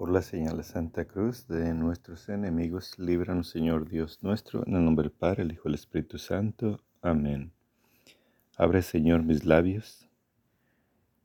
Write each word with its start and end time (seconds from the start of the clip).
Por 0.00 0.10
la 0.10 0.22
señal 0.22 0.56
de 0.56 0.62
Santa 0.62 1.04
Cruz 1.04 1.46
de 1.46 1.74
nuestros 1.74 2.30
enemigos, 2.30 2.98
líbranos 2.98 3.50
Señor 3.50 3.86
Dios 3.86 4.22
nuestro, 4.22 4.66
en 4.66 4.74
el 4.76 4.82
nombre 4.82 5.02
del 5.02 5.12
Padre, 5.12 5.42
el 5.42 5.52
Hijo 5.52 5.64
y 5.66 5.68
el 5.68 5.74
Espíritu 5.74 6.16
Santo. 6.16 6.80
Amén. 7.02 7.52
Abre 8.56 8.80
Señor 8.80 9.22
mis 9.24 9.44
labios, 9.44 10.08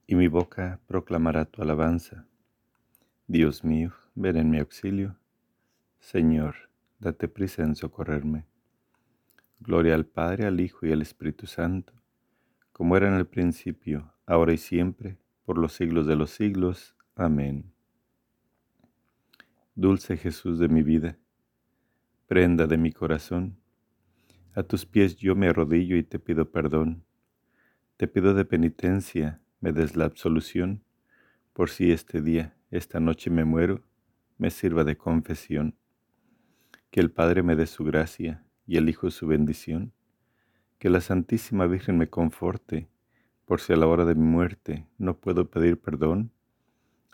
y 0.07 0.15
mi 0.15 0.27
boca 0.27 0.81
proclamará 0.87 1.45
tu 1.45 1.61
alabanza. 1.61 2.27
Dios 3.27 3.63
mío, 3.63 3.93
ven 4.13 4.35
en 4.35 4.49
mi 4.49 4.59
auxilio. 4.59 5.15
Señor, 6.01 6.55
date 6.99 7.29
prisa 7.29 7.63
en 7.63 7.77
socorrerme. 7.77 8.45
Gloria 9.61 9.95
al 9.95 10.05
Padre, 10.05 10.47
al 10.47 10.59
Hijo 10.59 10.85
y 10.85 10.91
al 10.91 11.01
Espíritu 11.01 11.47
Santo, 11.47 11.93
como 12.73 12.97
era 12.97 13.07
en 13.07 13.13
el 13.13 13.25
principio, 13.25 14.11
ahora 14.25 14.51
y 14.51 14.57
siempre, 14.57 15.17
por 15.45 15.57
los 15.57 15.71
siglos 15.71 16.07
de 16.07 16.17
los 16.17 16.31
siglos. 16.31 16.97
Amén. 17.15 17.74
Dulce 19.77 20.15
Jesús 20.15 20.57
de 20.57 20.69
mi 20.69 20.83
vida, 20.83 21.17
prenda 22.27 22.65
de 22.65 22.77
mi 22.77 22.93
corazón, 22.93 23.57
a 24.53 24.63
tus 24.63 24.85
pies 24.85 25.17
yo 25.17 25.35
me 25.35 25.49
arrodillo 25.49 25.97
y 25.97 26.03
te 26.03 26.17
pido 26.17 26.49
perdón. 26.49 27.03
Te 27.97 28.07
pido 28.07 28.33
de 28.33 28.45
penitencia, 28.45 29.41
me 29.59 29.73
des 29.73 29.97
la 29.97 30.05
absolución, 30.05 30.85
por 31.51 31.69
si 31.69 31.91
este 31.91 32.21
día, 32.21 32.55
esta 32.71 33.01
noche 33.01 33.29
me 33.29 33.43
muero, 33.43 33.83
me 34.37 34.49
sirva 34.49 34.85
de 34.85 34.95
confesión. 34.95 35.75
Que 36.89 37.01
el 37.01 37.11
Padre 37.11 37.43
me 37.43 37.57
dé 37.57 37.67
su 37.67 37.83
gracia 37.83 38.45
y 38.65 38.77
el 38.77 38.87
Hijo 38.87 39.11
su 39.11 39.27
bendición. 39.27 39.91
Que 40.79 40.89
la 40.89 41.01
Santísima 41.01 41.67
Virgen 41.67 41.97
me 41.97 42.09
conforte, 42.09 42.87
por 43.43 43.59
si 43.59 43.73
a 43.73 43.75
la 43.75 43.87
hora 43.87 44.05
de 44.05 44.15
mi 44.15 44.25
muerte 44.25 44.87
no 44.97 45.17
puedo 45.17 45.49
pedir 45.49 45.81
perdón 45.81 46.31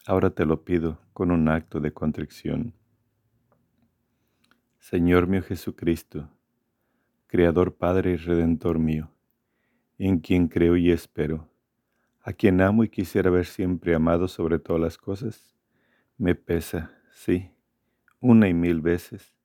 Ahora 0.07 0.31
te 0.31 0.45
lo 0.45 0.63
pido 0.65 0.99
con 1.13 1.29
un 1.29 1.47
acto 1.47 1.79
de 1.79 1.93
contrición. 1.93 2.73
Señor 4.79 5.27
mío 5.27 5.43
Jesucristo, 5.43 6.27
Creador 7.27 7.75
Padre 7.75 8.13
y 8.13 8.15
Redentor 8.15 8.79
mío, 8.79 9.11
en 9.99 10.17
quien 10.17 10.47
creo 10.47 10.75
y 10.75 10.89
espero, 10.89 11.47
a 12.23 12.33
quien 12.33 12.61
amo 12.61 12.83
y 12.83 12.89
quisiera 12.89 13.29
ver 13.29 13.45
siempre 13.45 13.93
amado 13.93 14.27
sobre 14.27 14.57
todas 14.57 14.81
las 14.81 14.97
cosas, 14.97 15.55
me 16.17 16.33
pesa, 16.33 16.91
sí, 17.11 17.51
una 18.19 18.49
y 18.49 18.55
mil 18.55 18.81
veces, 18.81 19.35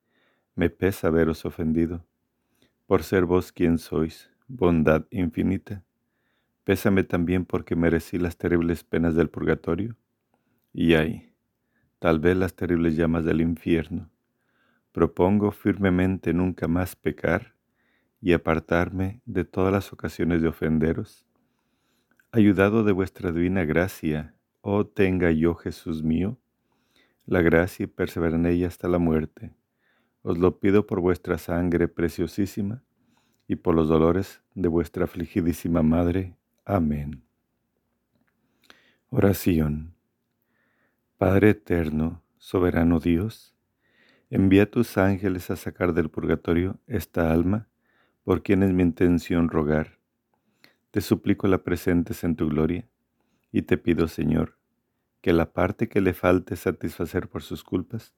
me 0.54 0.70
pesa 0.70 1.08
haberos 1.08 1.44
ofendido, 1.44 2.06
por 2.86 3.02
ser 3.02 3.26
vos 3.26 3.52
quien 3.52 3.76
sois, 3.76 4.30
bondad 4.48 5.04
infinita. 5.10 5.84
Pésame 6.64 7.04
también 7.04 7.44
porque 7.44 7.76
merecí 7.76 8.18
las 8.18 8.38
terribles 8.38 8.84
penas 8.84 9.14
del 9.14 9.28
purgatorio 9.28 9.96
y 10.78 10.92
ahí, 10.92 11.32
tal 11.98 12.20
vez 12.20 12.36
las 12.36 12.54
terribles 12.54 12.96
llamas 12.96 13.24
del 13.24 13.40
infierno. 13.40 14.10
Propongo 14.92 15.50
firmemente 15.50 16.34
nunca 16.34 16.68
más 16.68 16.94
pecar 16.94 17.54
y 18.20 18.34
apartarme 18.34 19.22
de 19.24 19.46
todas 19.46 19.72
las 19.72 19.90
ocasiones 19.94 20.42
de 20.42 20.48
ofenderos. 20.48 21.24
Ayudado 22.30 22.84
de 22.84 22.92
vuestra 22.92 23.32
divina 23.32 23.64
gracia, 23.64 24.34
oh 24.60 24.86
tenga 24.86 25.30
yo, 25.30 25.54
Jesús 25.54 26.02
mío, 26.02 26.36
la 27.24 27.40
gracia 27.40 27.84
y 27.84 27.86
persevera 27.86 28.36
en 28.36 28.44
ella 28.44 28.68
hasta 28.68 28.86
la 28.86 28.98
muerte. 28.98 29.54
Os 30.20 30.36
lo 30.36 30.60
pido 30.60 30.86
por 30.86 31.00
vuestra 31.00 31.38
sangre 31.38 31.88
preciosísima 31.88 32.82
y 33.48 33.56
por 33.56 33.74
los 33.74 33.88
dolores 33.88 34.42
de 34.54 34.68
vuestra 34.68 35.04
afligidísima 35.04 35.82
Madre. 35.82 36.36
Amén. 36.66 37.22
Oración. 39.08 39.95
Padre 41.18 41.48
eterno, 41.48 42.22
soberano 42.36 43.00
Dios, 43.00 43.56
envía 44.28 44.70
tus 44.70 44.98
ángeles 44.98 45.50
a 45.50 45.56
sacar 45.56 45.94
del 45.94 46.10
purgatorio 46.10 46.78
esta 46.86 47.32
alma, 47.32 47.68
por 48.22 48.42
quien 48.42 48.62
es 48.62 48.74
mi 48.74 48.82
intención 48.82 49.48
rogar. 49.48 49.98
Te 50.90 51.00
suplico 51.00 51.48
la 51.48 51.64
presentes 51.64 52.22
en 52.22 52.36
tu 52.36 52.50
gloria, 52.50 52.86
y 53.50 53.62
te 53.62 53.78
pido, 53.78 54.08
Señor, 54.08 54.58
que 55.22 55.32
la 55.32 55.54
parte 55.54 55.88
que 55.88 56.02
le 56.02 56.12
falte 56.12 56.54
satisfacer 56.54 57.30
por 57.30 57.42
sus 57.42 57.64
culpas, 57.64 58.14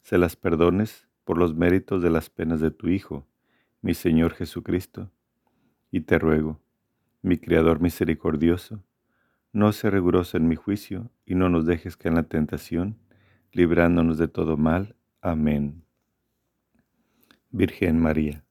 se 0.00 0.18
las 0.18 0.34
perdones 0.34 1.06
por 1.22 1.38
los 1.38 1.54
méritos 1.54 2.02
de 2.02 2.10
las 2.10 2.28
penas 2.28 2.60
de 2.60 2.72
tu 2.72 2.88
Hijo, 2.88 3.24
mi 3.82 3.94
Señor 3.94 4.34
Jesucristo. 4.34 5.12
Y 5.92 6.00
te 6.00 6.18
ruego, 6.18 6.60
mi 7.22 7.38
Creador 7.38 7.80
misericordioso, 7.80 8.82
no 9.52 9.72
se 9.72 9.90
riguroso 9.90 10.36
en 10.36 10.48
mi 10.48 10.56
juicio, 10.56 11.10
y 11.26 11.34
no 11.34 11.48
nos 11.48 11.66
dejes 11.66 11.96
caer 11.96 12.12
en 12.12 12.16
la 12.16 12.22
tentación, 12.22 12.98
librándonos 13.52 14.18
de 14.18 14.28
todo 14.28 14.56
mal. 14.56 14.96
Amén. 15.20 15.84
Virgen 17.50 18.00
María. 18.00 18.44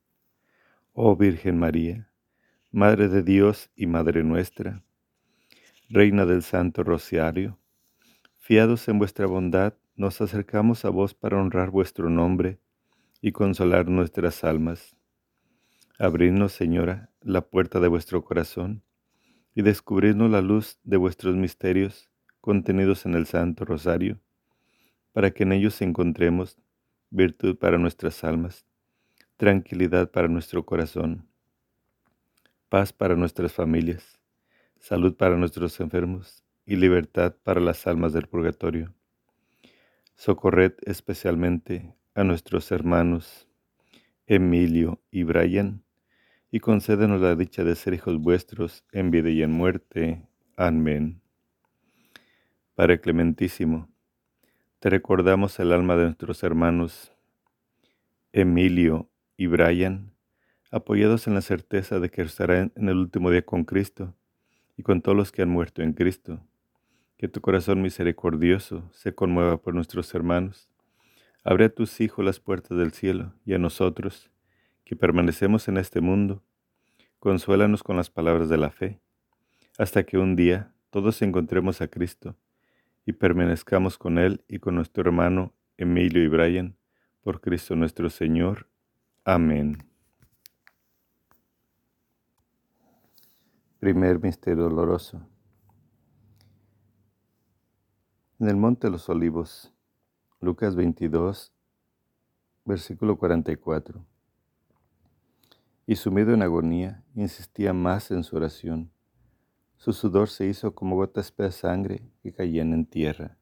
Oh 0.93 1.15
Virgen 1.15 1.57
María, 1.57 2.11
Madre 2.69 3.07
de 3.07 3.23
Dios 3.23 3.71
y 3.75 3.87
Madre 3.87 4.23
nuestra, 4.23 4.83
Reina 5.89 6.25
del 6.25 6.43
Santo 6.43 6.83
Rociario, 6.83 7.57
fiados 8.37 8.87
en 8.89 8.99
vuestra 8.99 9.25
bondad, 9.25 9.73
nos 9.95 10.19
acercamos 10.19 10.83
a 10.83 10.89
vos 10.89 11.13
para 11.13 11.37
honrar 11.37 11.69
vuestro 11.69 12.09
nombre 12.09 12.59
y 13.21 13.31
consolar 13.31 13.87
nuestras 13.87 14.43
almas. 14.43 14.97
Abridnos, 15.97 16.51
Señora, 16.51 17.09
la 17.21 17.41
puerta 17.41 17.79
de 17.79 17.87
vuestro 17.87 18.23
corazón 18.23 18.83
y 19.53 19.61
descubrirnos 19.61 20.31
la 20.31 20.41
luz 20.41 20.79
de 20.83 20.97
vuestros 20.97 21.35
misterios 21.35 22.09
contenidos 22.39 23.05
en 23.05 23.13
el 23.13 23.25
Santo 23.25 23.65
Rosario, 23.65 24.19
para 25.13 25.31
que 25.31 25.43
en 25.43 25.51
ellos 25.51 25.81
encontremos 25.81 26.57
virtud 27.09 27.57
para 27.57 27.77
nuestras 27.77 28.23
almas, 28.23 28.65
tranquilidad 29.37 30.09
para 30.09 30.27
nuestro 30.27 30.65
corazón, 30.65 31.27
paz 32.69 32.93
para 32.93 33.15
nuestras 33.15 33.53
familias, 33.53 34.19
salud 34.79 35.15
para 35.15 35.35
nuestros 35.35 35.79
enfermos 35.79 36.43
y 36.65 36.77
libertad 36.77 37.35
para 37.43 37.59
las 37.59 37.85
almas 37.85 38.13
del 38.13 38.27
purgatorio. 38.27 38.93
Socorred 40.15 40.73
especialmente 40.85 41.95
a 42.15 42.23
nuestros 42.23 42.71
hermanos 42.71 43.47
Emilio 44.25 45.01
y 45.11 45.23
Brian, 45.23 45.83
y 46.51 46.59
concédenos 46.59 47.21
la 47.21 47.35
dicha 47.35 47.63
de 47.63 47.75
ser 47.75 47.93
hijos 47.93 48.19
vuestros 48.19 48.83
en 48.91 49.09
vida 49.09 49.29
y 49.29 49.41
en 49.41 49.51
muerte. 49.51 50.27
Amén. 50.57 51.21
Padre 52.75 52.99
Clementísimo, 52.99 53.89
te 54.79 54.89
recordamos 54.89 55.59
el 55.59 55.71
alma 55.71 55.95
de 55.95 56.05
nuestros 56.05 56.43
hermanos 56.43 57.13
Emilio 58.33 59.09
y 59.37 59.47
Brian, 59.47 60.13
apoyados 60.71 61.27
en 61.27 61.35
la 61.35 61.41
certeza 61.41 61.99
de 61.99 62.09
que 62.09 62.21
estarán 62.21 62.71
en 62.75 62.89
el 62.89 62.97
último 62.97 63.29
día 63.29 63.43
con 63.43 63.63
Cristo 63.63 64.15
y 64.77 64.83
con 64.83 65.01
todos 65.01 65.17
los 65.17 65.31
que 65.31 65.41
han 65.41 65.49
muerto 65.49 65.81
en 65.81 65.93
Cristo. 65.93 66.41
Que 67.17 67.27
tu 67.27 67.39
corazón 67.39 67.81
misericordioso 67.81 68.89
se 68.93 69.13
conmueva 69.13 69.61
por 69.61 69.75
nuestros 69.75 70.13
hermanos. 70.15 70.69
Abre 71.43 71.65
a 71.65 71.69
tus 71.69 72.01
hijos 72.01 72.25
las 72.25 72.39
puertas 72.39 72.77
del 72.77 72.91
cielo 72.93 73.33
y 73.45 73.53
a 73.53 73.57
nosotros, 73.57 74.30
que 74.91 74.97
permanecemos 74.97 75.69
en 75.69 75.77
este 75.77 76.01
mundo, 76.01 76.43
consuélanos 77.19 77.81
con 77.81 77.95
las 77.95 78.09
palabras 78.09 78.49
de 78.49 78.57
la 78.57 78.71
fe, 78.71 78.99
hasta 79.77 80.03
que 80.03 80.17
un 80.17 80.35
día 80.35 80.75
todos 80.89 81.21
encontremos 81.21 81.79
a 81.79 81.87
Cristo 81.87 82.35
y 83.05 83.13
permanezcamos 83.13 83.97
con 83.97 84.17
Él 84.17 84.43
y 84.49 84.59
con 84.59 84.75
nuestro 84.75 85.03
hermano 85.03 85.53
Emilio 85.77 86.21
y 86.21 86.27
Brian, 86.27 86.75
por 87.21 87.39
Cristo 87.39 87.73
nuestro 87.77 88.09
Señor. 88.09 88.67
Amén. 89.23 89.77
Primer 93.79 94.19
misterio 94.19 94.63
doloroso. 94.63 95.25
En 98.39 98.49
el 98.49 98.57
Monte 98.57 98.87
de 98.87 98.91
los 98.91 99.07
Olivos, 99.07 99.73
Lucas 100.41 100.75
22, 100.75 101.53
versículo 102.65 103.15
44 103.17 104.10
y 105.85 105.95
sumido 105.95 106.33
en 106.33 106.41
agonía, 106.41 107.03
insistía 107.15 107.73
más 107.73 108.11
en 108.11 108.23
su 108.23 108.35
oración. 108.35 108.91
Su 109.77 109.93
sudor 109.93 110.29
se 110.29 110.45
hizo 110.45 110.75
como 110.75 110.95
gotas 110.95 111.33
de 111.35 111.51
sangre 111.51 112.03
que 112.21 112.31
caían 112.31 112.73
en 112.73 112.85
tierra. 112.85 113.37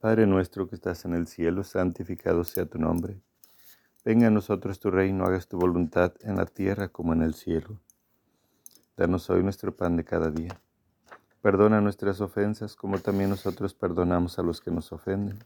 Padre 0.00 0.26
nuestro 0.26 0.68
que 0.68 0.74
estás 0.74 1.04
en 1.04 1.14
el 1.14 1.26
cielo, 1.26 1.62
santificado 1.62 2.42
sea 2.42 2.66
tu 2.66 2.78
nombre. 2.78 3.20
Venga 4.04 4.28
a 4.28 4.30
nosotros 4.30 4.80
tu 4.80 4.90
reino, 4.90 5.24
hagas 5.24 5.46
tu 5.46 5.58
voluntad 5.58 6.14
en 6.22 6.36
la 6.36 6.46
tierra 6.46 6.88
como 6.88 7.12
en 7.12 7.22
el 7.22 7.34
cielo. 7.34 7.80
Danos 8.96 9.28
hoy 9.30 9.42
nuestro 9.42 9.76
pan 9.76 9.96
de 9.96 10.04
cada 10.04 10.30
día. 10.30 10.60
Perdona 11.42 11.80
nuestras 11.80 12.20
ofensas 12.20 12.76
como 12.76 12.98
también 12.98 13.30
nosotros 13.30 13.72
perdonamos 13.74 14.38
a 14.38 14.42
los 14.42 14.60
que 14.60 14.70
nos 14.70 14.90
ofenden. 14.92 15.38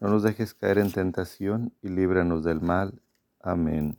No 0.00 0.08
nos 0.08 0.22
dejes 0.22 0.54
caer 0.54 0.78
en 0.78 0.90
tentación 0.90 1.72
y 1.82 1.88
líbranos 1.88 2.44
del 2.44 2.60
mal. 2.60 3.02
Amén. 3.40 3.98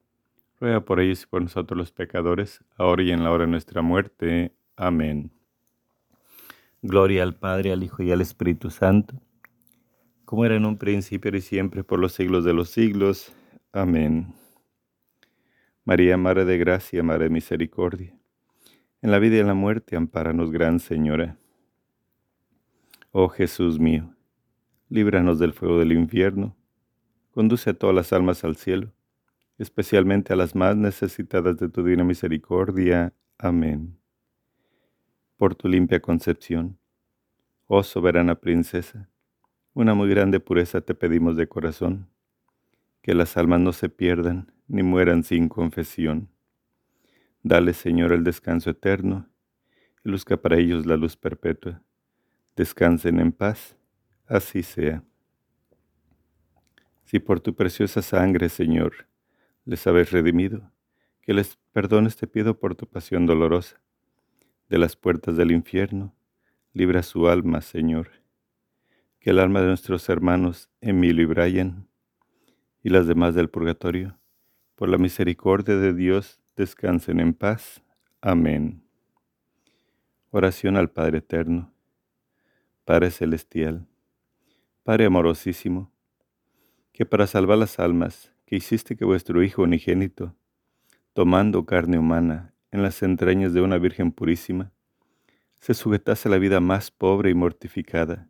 ruega 0.61 0.85
por 0.85 0.99
ellos 0.99 1.23
y 1.23 1.25
por 1.25 1.41
nosotros 1.41 1.75
los 1.75 1.91
pecadores, 1.91 2.63
ahora 2.77 3.01
y 3.01 3.11
en 3.11 3.23
la 3.23 3.31
hora 3.31 3.45
de 3.45 3.51
nuestra 3.51 3.81
muerte. 3.81 4.55
Amén. 4.75 5.31
Gloria 6.83 7.23
al 7.23 7.35
Padre, 7.35 7.73
al 7.73 7.83
Hijo 7.83 8.03
y 8.03 8.11
al 8.11 8.21
Espíritu 8.21 8.69
Santo, 8.69 9.19
como 10.23 10.45
era 10.45 10.55
en 10.55 10.65
un 10.65 10.77
principio 10.77 11.35
y 11.35 11.41
siempre, 11.41 11.83
por 11.83 11.99
los 11.99 12.13
siglos 12.13 12.45
de 12.45 12.53
los 12.53 12.69
siglos. 12.69 13.33
Amén. 13.73 14.35
María, 15.83 16.15
Madre 16.15 16.45
de 16.45 16.59
Gracia, 16.59 17.01
Madre 17.01 17.25
de 17.25 17.29
Misericordia, 17.31 18.15
en 19.01 19.09
la 19.09 19.17
vida 19.17 19.37
y 19.37 19.39
en 19.39 19.47
la 19.47 19.55
muerte, 19.55 19.95
ampáranos, 19.95 20.51
Gran 20.51 20.79
Señora. 20.79 21.37
Oh 23.11 23.29
Jesús 23.29 23.79
mío, 23.79 24.15
líbranos 24.89 25.39
del 25.39 25.53
fuego 25.53 25.79
del 25.79 25.91
infierno, 25.91 26.55
conduce 27.31 27.71
a 27.71 27.73
todas 27.73 27.95
las 27.95 28.13
almas 28.13 28.43
al 28.43 28.55
cielo, 28.57 28.93
especialmente 29.61 30.33
a 30.33 30.35
las 30.35 30.55
más 30.55 30.75
necesitadas 30.75 31.57
de 31.57 31.69
tu 31.69 31.83
divina 31.83 32.03
misericordia. 32.03 33.13
Amén. 33.37 33.97
Por 35.37 35.53
tu 35.53 35.67
limpia 35.67 36.01
concepción, 36.01 36.79
oh 37.67 37.83
soberana 37.83 38.35
princesa, 38.35 39.09
una 39.73 39.93
muy 39.93 40.09
grande 40.09 40.39
pureza 40.39 40.81
te 40.81 40.95
pedimos 40.95 41.35
de 41.35 41.47
corazón, 41.47 42.09
que 43.01 43.13
las 43.13 43.37
almas 43.37 43.59
no 43.59 43.71
se 43.71 43.89
pierdan 43.89 44.51
ni 44.67 44.83
mueran 44.83 45.23
sin 45.23 45.47
confesión. 45.47 46.29
Dale, 47.43 47.73
Señor, 47.73 48.13
el 48.13 48.23
descanso 48.23 48.71
eterno 48.71 49.29
y 50.03 50.09
luzca 50.09 50.37
para 50.37 50.57
ellos 50.57 50.85
la 50.85 50.97
luz 50.97 51.15
perpetua 51.15 51.81
descansen 52.55 53.19
en 53.19 53.31
paz, 53.31 53.77
así 54.27 54.63
sea. 54.63 55.03
Si 57.05 57.19
por 57.19 57.39
tu 57.39 57.55
preciosa 57.55 58.01
sangre, 58.01 58.49
Señor, 58.49 59.07
les 59.65 59.85
habéis 59.87 60.11
redimido, 60.11 60.71
que 61.21 61.33
les 61.33 61.57
perdones 61.71 62.15
te 62.15 62.27
pido 62.27 62.59
por 62.59 62.75
tu 62.75 62.87
pasión 62.87 63.25
dolorosa. 63.25 63.81
De 64.69 64.77
las 64.77 64.95
puertas 64.95 65.37
del 65.37 65.51
infierno, 65.51 66.15
libra 66.73 67.03
su 67.03 67.27
alma, 67.27 67.61
Señor. 67.61 68.09
Que 69.19 69.31
el 69.31 69.39
alma 69.39 69.61
de 69.61 69.67
nuestros 69.67 70.07
hermanos 70.09 70.69
Emilio 70.79 71.23
y 71.23 71.25
Brian 71.25 71.87
y 72.83 72.89
las 72.89 73.07
demás 73.07 73.35
del 73.35 73.49
purgatorio, 73.49 74.17
por 74.75 74.89
la 74.89 74.97
misericordia 74.97 75.75
de 75.75 75.93
Dios, 75.93 76.41
descansen 76.55 77.19
en 77.19 77.33
paz. 77.33 77.83
Amén. 78.21 78.83
Oración 80.31 80.77
al 80.77 80.89
Padre 80.89 81.19
Eterno 81.19 81.71
Padre 82.91 83.11
Celestial, 83.11 83.87
Padre 84.83 85.05
amorosísimo, 85.05 85.91
que 86.91 87.05
para 87.05 87.27
salvar 87.27 87.59
las 87.59 87.79
almas, 87.79 88.33
que 88.51 88.57
hiciste 88.57 88.97
que 88.97 89.05
vuestro 89.05 89.41
Hijo 89.43 89.61
unigénito, 89.61 90.35
tomando 91.13 91.65
carne 91.65 91.97
humana 91.97 92.53
en 92.71 92.83
las 92.83 93.01
entrañas 93.01 93.53
de 93.53 93.61
una 93.61 93.77
Virgen 93.77 94.11
purísima, 94.11 94.73
se 95.61 95.73
sujetase 95.73 96.27
a 96.27 96.31
la 96.31 96.37
vida 96.37 96.59
más 96.59 96.91
pobre 96.91 97.29
y 97.29 97.33
mortificada, 97.33 98.27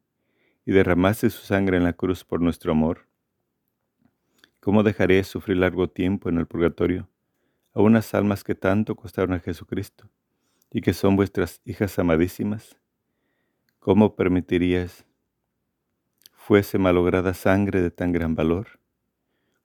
y 0.64 0.74
derramase 0.74 1.32
su 1.32 1.44
sangre 1.44 1.78
en 1.78 1.84
la 1.86 1.94
cruz 1.94 2.24
por 2.24 2.40
nuestro 2.40 2.72
amor. 2.72 3.08
¿Cómo 4.60 4.84
dejaré 4.84 5.24
sufrir 5.24 5.58
largo 5.58 5.90
tiempo 5.90 6.30
en 6.30 6.38
el 6.38 6.46
purgatorio 6.46 7.10
a 7.74 7.82
unas 7.82 8.14
almas 8.14 8.44
que 8.44 8.54
tanto 8.54 8.96
costaron 8.96 9.34
a 9.34 9.40
Jesucristo 9.40 10.08
y 10.70 10.82
que 10.82 10.94
son 10.94 11.16
vuestras 11.16 11.62
hijas 11.66 11.98
amadísimas? 11.98 12.78
¿Cómo 13.80 14.16
permitirías 14.16 15.04
fuese 16.32 16.78
malograda 16.78 17.34
sangre 17.34 17.82
de 17.82 17.90
tan 17.90 18.12
gran 18.12 18.36
valor? 18.36 18.81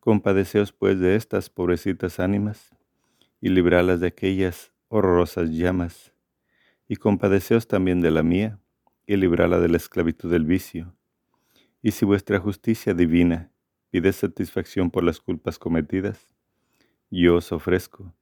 Compadeceos 0.06 0.70
pues 0.70 1.00
de 1.00 1.16
estas 1.16 1.50
pobrecitas 1.50 2.20
ánimas 2.20 2.70
y 3.40 3.48
libralas 3.48 3.98
de 3.98 4.06
aquellas 4.06 4.70
horrorosas 4.86 5.50
llamas, 5.50 6.12
y 6.86 6.94
compadeceos 6.94 7.66
también 7.66 8.00
de 8.00 8.12
la 8.12 8.22
mía 8.22 8.60
y 9.08 9.16
librala 9.16 9.58
de 9.58 9.68
la 9.68 9.78
esclavitud 9.78 10.30
del 10.30 10.44
vicio. 10.44 10.94
Y 11.82 11.90
si 11.90 12.04
vuestra 12.04 12.38
justicia 12.38 12.94
divina 12.94 13.50
pide 13.90 14.12
satisfacción 14.12 14.92
por 14.92 15.02
las 15.02 15.20
culpas 15.20 15.58
cometidas, 15.58 16.28
yo 17.10 17.34
os 17.34 17.50
ofrezco 17.50 18.14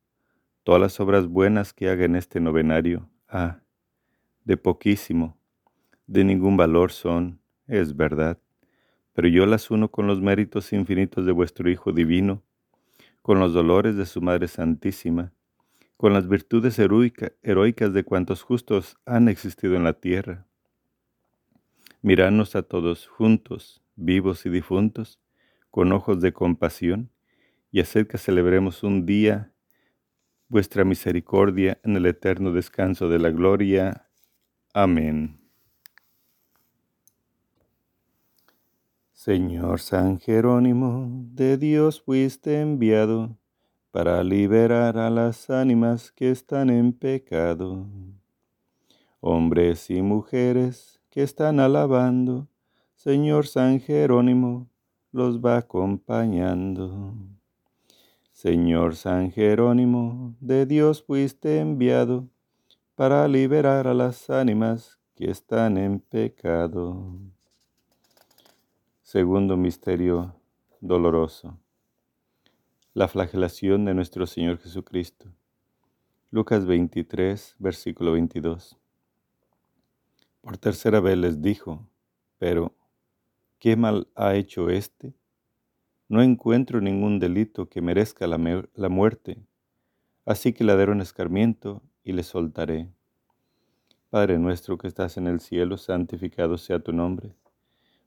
todas 0.62 0.80
las 0.80 0.98
obras 1.00 1.26
buenas 1.26 1.74
que 1.74 1.90
haga 1.90 2.06
en 2.06 2.16
este 2.16 2.40
novenario. 2.40 3.10
Ah, 3.28 3.60
de 4.46 4.56
poquísimo, 4.56 5.36
de 6.06 6.24
ningún 6.24 6.56
valor 6.56 6.92
son, 6.92 7.42
es 7.66 7.94
verdad, 7.94 8.38
pero 9.14 9.28
yo 9.28 9.47
las 9.47 9.71
uno 9.71 9.90
con 9.90 10.06
los 10.06 10.21
méritos 10.21 10.73
infinitos 10.73 11.25
de 11.25 11.33
vuestro 11.33 11.71
Hijo 11.71 11.92
Divino, 11.92 12.42
con 13.23 13.38
los 13.40 13.54
dolores 13.54 13.97
de 13.97 14.04
su 14.04 14.21
Madre 14.21 14.49
Santísima, 14.49 15.33
con 15.97 16.12
las 16.12 16.28
virtudes 16.28 16.78
heroicas 16.78 17.92
de 17.94 18.04
cuantos 18.04 18.42
justos 18.42 18.99
han 19.06 19.28
existido 19.28 19.76
en 19.76 19.85
la 19.85 19.94
tierra. 19.94 20.47
Miradnos 22.02 22.56
a 22.56 22.62
todos 22.62 23.06
juntos, 23.06 23.83
vivos 23.97 24.44
y 24.44 24.50
difuntos, 24.50 25.21
con 25.71 25.92
ojos 25.92 26.21
de 26.21 26.33
compasión, 26.33 27.11
y 27.71 27.80
hacer 27.80 28.06
que 28.06 28.18
celebremos 28.18 28.83
un 28.83 29.06
día 29.06 29.52
vuestra 30.49 30.85
misericordia 30.85 31.80
en 31.83 31.97
el 31.97 32.06
eterno 32.06 32.52
descanso 32.52 33.09
de 33.09 33.18
la 33.18 33.30
gloria. 33.30 34.09
Amén. 34.73 35.43
Señor 39.24 39.80
San 39.80 40.20
Jerónimo, 40.20 41.08
de 41.32 41.56
Dios 41.56 42.02
fuiste 42.02 42.60
enviado 42.60 43.38
para 43.90 44.22
liberar 44.22 44.98
a 44.98 45.08
las 45.08 45.48
ánimas 45.48 46.12
que 46.12 46.30
están 46.30 46.68
en 46.68 46.92
pecado. 46.92 47.86
Hombres 49.20 49.88
y 49.88 50.02
mujeres 50.02 51.00
que 51.08 51.22
están 51.22 51.58
alabando, 51.58 52.48
Señor 52.96 53.46
San 53.46 53.80
Jerónimo 53.80 54.68
los 55.10 55.40
va 55.40 55.56
acompañando. 55.56 57.14
Señor 58.30 58.94
San 58.94 59.30
Jerónimo, 59.30 60.34
de 60.38 60.66
Dios 60.66 61.02
fuiste 61.02 61.60
enviado 61.60 62.28
para 62.94 63.26
liberar 63.26 63.88
a 63.88 63.94
las 63.94 64.28
ánimas 64.28 64.98
que 65.14 65.30
están 65.30 65.78
en 65.78 66.00
pecado. 66.00 67.33
Segundo 69.14 69.56
misterio 69.56 70.35
doloroso. 70.80 71.56
La 72.94 73.06
flagelación 73.06 73.85
de 73.85 73.94
nuestro 73.94 74.26
Señor 74.26 74.59
Jesucristo. 74.59 75.26
Lucas 76.33 76.66
23, 76.66 77.54
versículo 77.61 78.11
22. 78.11 78.76
Por 80.40 80.59
tercera 80.59 80.99
vez 80.99 81.16
les 81.16 81.40
dijo, 81.40 81.87
pero, 82.38 82.75
¿qué 83.61 83.76
mal 83.76 84.09
ha 84.16 84.35
hecho 84.35 84.68
éste? 84.68 85.14
No 86.09 86.21
encuentro 86.21 86.80
ningún 86.80 87.21
delito 87.21 87.68
que 87.68 87.80
merezca 87.80 88.26
la, 88.26 88.37
muerte, 88.88 89.47
así 90.25 90.52
que 90.52 90.64
le 90.64 90.75
daré 90.75 90.90
un 90.90 91.00
escarmiento 91.00 91.83
y 92.02 92.14
le 92.14 92.25
soltaré. 92.25 92.90
Padre 94.11 94.40
nuestro 94.40 94.76
que 94.76 94.88
estás 94.88 95.16
en 95.18 95.28
el 95.28 95.38
cielo, 95.38 95.76
santificado 95.76 96.59
sea 96.59 96.80
tu 96.80 96.92
nombre 96.92 97.37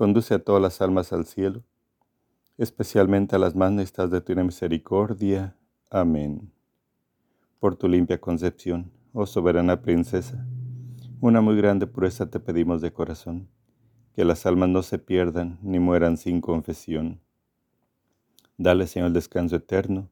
conduce 0.00 0.32
a 0.32 0.38
todas 0.38 0.62
las 0.62 0.80
almas 0.80 1.12
al 1.12 1.26
cielo, 1.26 1.62
especialmente 2.56 3.36
a 3.36 3.38
las 3.38 3.54
más 3.54 3.70
necesitadas 3.70 4.10
de 4.10 4.22
tu 4.22 4.34
misericordia. 4.34 5.54
Amén. 5.90 6.50
Por 7.58 7.76
tu 7.76 7.86
limpia 7.86 8.18
concepción, 8.18 8.90
oh 9.12 9.26
soberana 9.26 9.82
princesa, 9.82 10.46
una 11.20 11.42
muy 11.42 11.54
grande 11.54 11.86
pureza 11.86 12.30
te 12.30 12.40
pedimos 12.40 12.80
de 12.80 12.94
corazón, 12.94 13.50
que 14.14 14.24
las 14.24 14.46
almas 14.46 14.70
no 14.70 14.82
se 14.82 14.98
pierdan 14.98 15.58
ni 15.60 15.78
mueran 15.78 16.16
sin 16.16 16.40
confesión. 16.40 17.20
Dale, 18.56 18.86
Señor, 18.86 19.08
el 19.08 19.12
descanso 19.12 19.56
eterno 19.56 20.08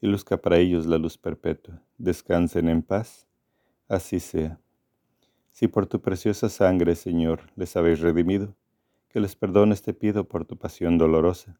y 0.00 0.08
luzca 0.08 0.38
para 0.38 0.58
ellos 0.58 0.86
la 0.86 0.98
luz 0.98 1.16
perpetua. 1.18 1.80
Descansen 1.98 2.68
en 2.68 2.82
paz, 2.82 3.28
así 3.86 4.18
sea. 4.18 4.58
Si 5.52 5.68
por 5.68 5.86
tu 5.86 6.00
preciosa 6.00 6.48
sangre, 6.48 6.96
Señor, 6.96 7.42
les 7.54 7.76
habéis 7.76 8.00
redimido, 8.00 8.56
que 9.10 9.20
les 9.20 9.34
perdones 9.34 9.82
te 9.82 9.92
pido 9.92 10.24
por 10.24 10.44
tu 10.44 10.56
pasión 10.56 10.96
dolorosa. 10.96 11.58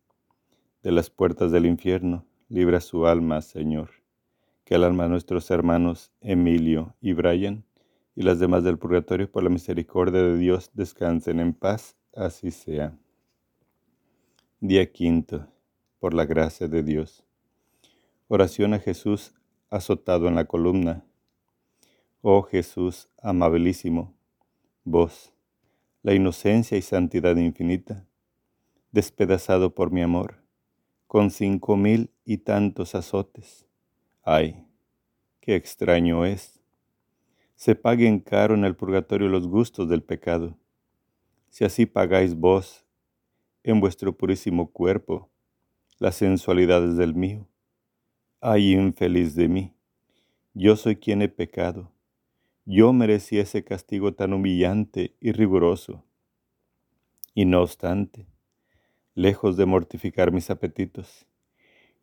De 0.82 0.92
las 0.92 1.10
puertas 1.10 1.50
del 1.50 1.66
infierno, 1.66 2.24
libra 2.48 2.80
su 2.80 3.06
alma, 3.06 3.42
Señor. 3.42 3.90
Que 4.64 4.76
el 4.76 4.84
alma 4.84 5.04
de 5.04 5.10
nuestros 5.10 5.50
hermanos 5.50 6.12
Emilio 6.20 6.94
y 7.00 7.12
Brian 7.12 7.64
y 8.14 8.22
las 8.22 8.38
demás 8.38 8.62
del 8.62 8.78
purgatorio 8.78 9.30
por 9.30 9.42
la 9.42 9.50
misericordia 9.50 10.22
de 10.22 10.38
Dios 10.38 10.70
descansen 10.74 11.40
en 11.40 11.52
paz, 11.52 11.96
así 12.14 12.52
sea. 12.52 12.96
Día 14.60 14.90
quinto, 14.92 15.48
por 15.98 16.14
la 16.14 16.26
gracia 16.26 16.68
de 16.68 16.84
Dios. 16.84 17.24
Oración 18.28 18.74
a 18.74 18.78
Jesús 18.78 19.34
azotado 19.70 20.28
en 20.28 20.36
la 20.36 20.44
columna. 20.44 21.04
Oh 22.22 22.42
Jesús 22.42 23.08
amabilísimo, 23.20 24.14
vos, 24.84 25.32
la 26.02 26.14
inocencia 26.14 26.78
y 26.78 26.82
santidad 26.82 27.36
infinita, 27.36 28.06
despedazado 28.92 29.74
por 29.74 29.90
mi 29.90 30.02
amor, 30.02 30.42
con 31.06 31.30
cinco 31.30 31.76
mil 31.76 32.10
y 32.24 32.38
tantos 32.38 32.94
azotes. 32.94 33.66
Ay, 34.22 34.66
qué 35.40 35.56
extraño 35.56 36.24
es. 36.24 36.60
Se 37.56 37.74
paguen 37.74 38.20
caro 38.20 38.54
en 38.54 38.64
el 38.64 38.76
purgatorio 38.76 39.28
los 39.28 39.46
gustos 39.46 39.88
del 39.88 40.02
pecado. 40.02 40.56
Si 41.50 41.64
así 41.64 41.86
pagáis 41.86 42.34
vos 42.34 42.86
en 43.62 43.80
vuestro 43.80 44.16
purísimo 44.16 44.70
cuerpo 44.70 45.28
las 45.98 46.16
sensualidades 46.16 46.96
del 46.96 47.14
mío, 47.14 47.46
Ay, 48.42 48.72
infeliz 48.72 49.34
de 49.34 49.48
mí, 49.48 49.74
yo 50.54 50.74
soy 50.74 50.96
quien 50.96 51.20
he 51.20 51.28
pecado. 51.28 51.92
Yo 52.72 52.92
merecí 52.92 53.36
ese 53.40 53.64
castigo 53.64 54.14
tan 54.14 54.32
humillante 54.32 55.16
y 55.18 55.32
riguroso. 55.32 56.04
Y 57.34 57.44
no 57.44 57.62
obstante, 57.62 58.28
lejos 59.16 59.56
de 59.56 59.66
mortificar 59.66 60.30
mis 60.30 60.50
apetitos 60.50 61.26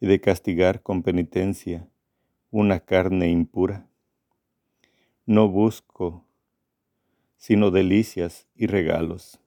y 0.01 0.07
de 0.07 0.19
castigar 0.19 0.83
con 0.83 1.03
penitencia 1.03 1.87
una 2.51 2.81
carne 2.81 3.29
impura, 3.29 3.87
no 5.25 5.47
busco 5.47 6.25
sino 7.37 7.71
delicias 7.71 8.45
y 8.53 8.67
regalos. 8.67 9.39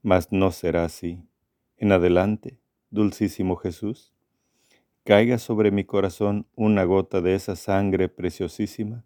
Mas 0.00 0.32
no 0.32 0.50
será 0.50 0.86
así. 0.86 1.20
En 1.76 1.92
adelante, 1.92 2.58
dulcísimo 2.88 3.56
Jesús, 3.56 4.14
caiga 5.04 5.36
sobre 5.36 5.70
mi 5.70 5.84
corazón 5.84 6.46
una 6.54 6.84
gota 6.84 7.20
de 7.20 7.34
esa 7.34 7.54
sangre 7.54 8.08
preciosísima, 8.08 9.04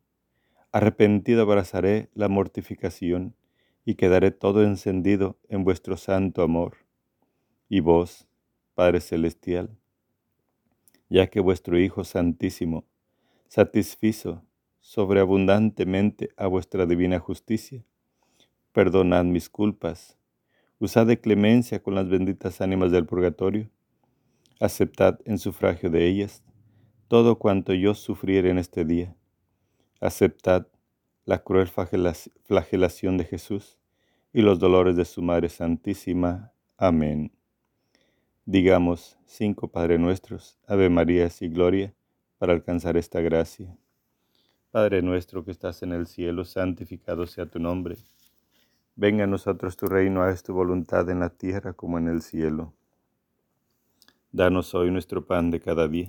arrepentido 0.72 1.42
abrazaré 1.42 2.10
la 2.14 2.28
mortificación 2.28 3.34
y 3.84 3.94
quedaré 3.94 4.30
todo 4.30 4.62
encendido 4.62 5.38
en 5.48 5.64
vuestro 5.64 5.96
santo 5.96 6.42
amor. 6.42 6.76
Y 7.68 7.80
vos, 7.80 8.28
Padre 8.74 9.00
Celestial, 9.00 9.70
ya 11.08 11.26
que 11.26 11.40
vuestro 11.40 11.78
Hijo 11.78 12.04
Santísimo 12.04 12.84
satisfizo 13.48 14.44
sobreabundantemente 14.80 16.30
a 16.36 16.46
vuestra 16.46 16.86
divina 16.86 17.18
justicia, 17.18 17.84
perdonad 18.72 19.24
mis 19.24 19.48
culpas, 19.48 20.16
usad 20.78 21.06
de 21.06 21.20
clemencia 21.20 21.82
con 21.82 21.94
las 21.94 22.08
benditas 22.08 22.60
ánimas 22.60 22.92
del 22.92 23.06
purgatorio, 23.06 23.68
aceptad 24.60 25.18
en 25.24 25.38
sufragio 25.38 25.90
de 25.90 26.06
ellas 26.06 26.42
todo 27.10 27.40
cuanto 27.40 27.74
yo 27.74 27.94
sufriere 27.94 28.50
en 28.50 28.58
este 28.58 28.84
día. 28.84 29.16
Aceptad 30.00 30.66
la 31.26 31.42
cruel 31.42 31.68
flagelación 31.68 33.18
de 33.18 33.24
Jesús 33.24 33.78
y 34.32 34.40
los 34.40 34.58
dolores 34.58 34.96
de 34.96 35.04
su 35.04 35.20
Madre 35.20 35.50
Santísima. 35.50 36.52
Amén. 36.78 37.32
Digamos 38.46 39.18
cinco 39.26 39.68
Padre 39.68 39.98
Nuestros, 39.98 40.58
Ave 40.66 40.88
Marías 40.88 41.42
y 41.42 41.48
Gloria, 41.48 41.94
para 42.38 42.54
alcanzar 42.54 42.96
esta 42.96 43.20
gracia. 43.20 43.76
Padre 44.70 45.02
nuestro 45.02 45.44
que 45.44 45.50
estás 45.50 45.82
en 45.82 45.92
el 45.92 46.06
cielo, 46.06 46.46
santificado 46.46 47.26
sea 47.26 47.44
tu 47.44 47.58
nombre. 47.58 47.98
Venga 48.96 49.24
a 49.24 49.26
nosotros 49.26 49.76
tu 49.76 49.84
reino, 49.86 50.22
haz 50.22 50.42
tu 50.42 50.54
voluntad 50.54 51.10
en 51.10 51.20
la 51.20 51.28
tierra 51.28 51.74
como 51.74 51.98
en 51.98 52.08
el 52.08 52.22
cielo. 52.22 52.72
Danos 54.32 54.74
hoy 54.74 54.90
nuestro 54.90 55.26
pan 55.26 55.50
de 55.50 55.60
cada 55.60 55.88
día. 55.88 56.08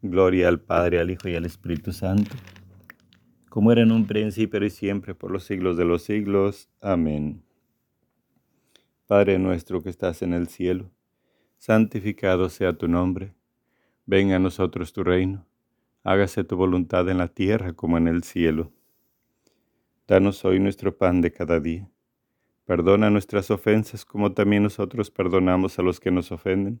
Gloria 0.00 0.46
al 0.46 0.60
Padre, 0.60 1.00
al 1.00 1.10
Hijo 1.10 1.28
y 1.28 1.34
al 1.34 1.44
Espíritu 1.44 1.92
Santo, 1.92 2.30
como 3.48 3.72
era 3.72 3.82
en 3.82 3.90
un 3.90 4.06
principio 4.06 4.64
y 4.64 4.70
siempre, 4.70 5.12
por 5.12 5.32
los 5.32 5.42
siglos 5.42 5.76
de 5.76 5.84
los 5.84 6.02
siglos. 6.02 6.68
Amén. 6.80 7.42
Padre 9.08 9.40
nuestro 9.40 9.82
que 9.82 9.90
estás 9.90 10.22
en 10.22 10.34
el 10.34 10.46
cielo, 10.46 10.92
santificado 11.56 12.48
sea 12.48 12.74
tu 12.74 12.86
nombre. 12.86 13.34
Venga 14.06 14.36
a 14.36 14.38
nosotros 14.38 14.92
tu 14.92 15.02
reino. 15.02 15.44
Hágase 16.04 16.44
tu 16.44 16.56
voluntad 16.56 17.08
en 17.08 17.18
la 17.18 17.26
tierra 17.26 17.72
como 17.72 17.98
en 17.98 18.06
el 18.06 18.22
cielo. 18.22 18.70
Danos 20.06 20.44
hoy 20.44 20.60
nuestro 20.60 20.96
pan 20.96 21.22
de 21.22 21.32
cada 21.32 21.58
día. 21.58 21.90
Perdona 22.66 23.10
nuestras 23.10 23.50
ofensas 23.50 24.04
como 24.04 24.32
también 24.32 24.62
nosotros 24.62 25.10
perdonamos 25.10 25.76
a 25.80 25.82
los 25.82 25.98
que 25.98 26.12
nos 26.12 26.30
ofenden 26.30 26.80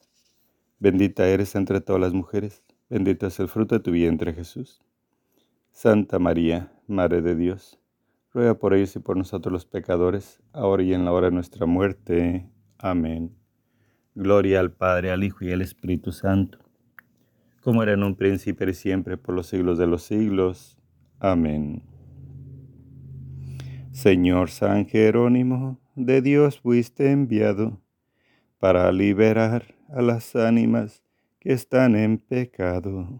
Bendita 0.81 1.27
eres 1.27 1.53
entre 1.53 1.79
todas 1.79 2.01
las 2.01 2.11
mujeres, 2.11 2.63
bendito 2.89 3.27
es 3.27 3.39
el 3.39 3.47
fruto 3.47 3.75
de 3.75 3.81
tu 3.81 3.91
vientre 3.91 4.33
Jesús. 4.33 4.81
Santa 5.71 6.17
María, 6.17 6.73
Madre 6.87 7.21
de 7.21 7.35
Dios, 7.35 7.79
ruega 8.33 8.55
por 8.55 8.73
ellos 8.73 8.95
y 8.95 8.99
por 8.99 9.15
nosotros 9.15 9.53
los 9.53 9.65
pecadores, 9.67 10.41
ahora 10.53 10.81
y 10.81 10.95
en 10.95 11.05
la 11.05 11.11
hora 11.11 11.27
de 11.27 11.35
nuestra 11.35 11.67
muerte. 11.67 12.49
Amén. 12.79 13.31
Gloria 14.15 14.59
al 14.59 14.71
Padre, 14.71 15.11
al 15.11 15.23
Hijo 15.23 15.45
y 15.45 15.51
al 15.51 15.61
Espíritu 15.61 16.11
Santo, 16.11 16.57
como 17.61 17.83
era 17.83 17.93
en 17.93 18.01
un 18.01 18.15
príncipe 18.15 18.67
y 18.67 18.73
siempre, 18.73 19.17
por 19.17 19.35
los 19.35 19.45
siglos 19.45 19.77
de 19.77 19.85
los 19.85 20.01
siglos. 20.01 20.79
Amén. 21.19 21.83
Señor 23.91 24.49
San 24.49 24.87
Jerónimo, 24.87 25.79
de 25.93 26.23
Dios 26.23 26.59
fuiste 26.59 27.11
enviado 27.11 27.79
para 28.61 28.91
liberar 28.91 29.73
a 29.89 30.03
las 30.03 30.35
ánimas 30.35 31.01
que 31.39 31.51
están 31.51 31.95
en 31.95 32.19
pecado. 32.19 33.19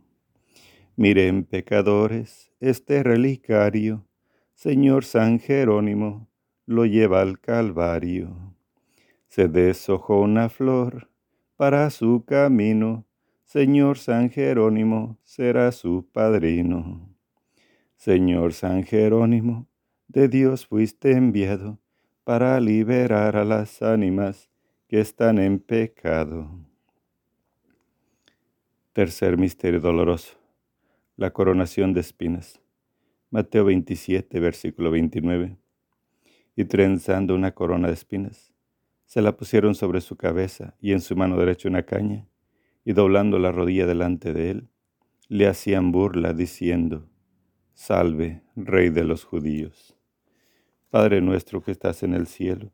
Miren, 0.96 1.46
pecadores, 1.46 2.52
este 2.60 3.02
relicario, 3.02 4.06
Señor 4.54 5.04
San 5.04 5.40
Jerónimo, 5.40 6.30
lo 6.68 6.86
lleva 6.86 7.22
al 7.22 7.40
Calvario. 7.40 8.54
Se 9.30 9.48
deshojó 9.48 10.22
una 10.22 10.48
flor 10.48 11.10
para 11.56 11.90
su 11.90 12.24
camino, 12.24 13.08
Señor 13.44 13.98
San 13.98 14.30
Jerónimo 14.30 15.18
será 15.24 15.72
su 15.72 16.06
padrino. 16.14 17.10
Señor 17.96 18.54
San 18.54 18.84
Jerónimo, 18.84 19.68
de 20.08 20.28
Dios 20.28 20.68
fuiste 20.68 21.14
enviado 21.14 21.80
para 22.24 22.60
liberar 22.60 23.36
a 23.36 23.44
las 23.44 23.82
ánimas 23.82 24.51
que 24.92 25.00
están 25.00 25.40
en 25.40 25.58
pecado. 25.58 26.52
Tercer 28.92 29.38
misterio 29.38 29.80
doloroso 29.80 30.38
la 31.16 31.32
coronación 31.32 31.94
de 31.94 32.02
espinas. 32.02 32.60
Mateo 33.30 33.64
27, 33.64 34.38
versículo 34.42 34.92
29. 34.92 35.56
Y 36.58 36.66
trenzando 36.66 37.36
una 37.36 37.54
corona 37.54 37.88
de 37.88 37.94
espinas, 37.94 38.54
se 39.06 39.22
la 39.22 39.38
pusieron 39.38 39.76
sobre 39.76 40.02
su 40.02 40.18
cabeza 40.18 40.76
y 40.82 40.92
en 40.92 41.00
su 41.00 41.16
mano 41.16 41.38
derecha 41.38 41.70
una 41.70 41.84
caña, 41.84 42.28
y 42.84 42.92
doblando 42.92 43.40
la 43.40 43.54
rodilla 43.54 43.88
delante 43.88 44.34
de 44.34 44.52
él, 44.52 44.70
le 45.30 45.48
hacían 45.48 45.94
burla 45.94 46.34
diciendo, 46.34 47.08
Salve, 47.74 48.44
Rey 48.58 48.90
de 48.90 49.06
los 49.06 49.24
judíos. 49.24 49.96
Padre 50.90 51.22
nuestro 51.22 51.64
que 51.64 51.72
estás 51.72 52.04
en 52.04 52.14
el 52.14 52.28
cielo, 52.28 52.74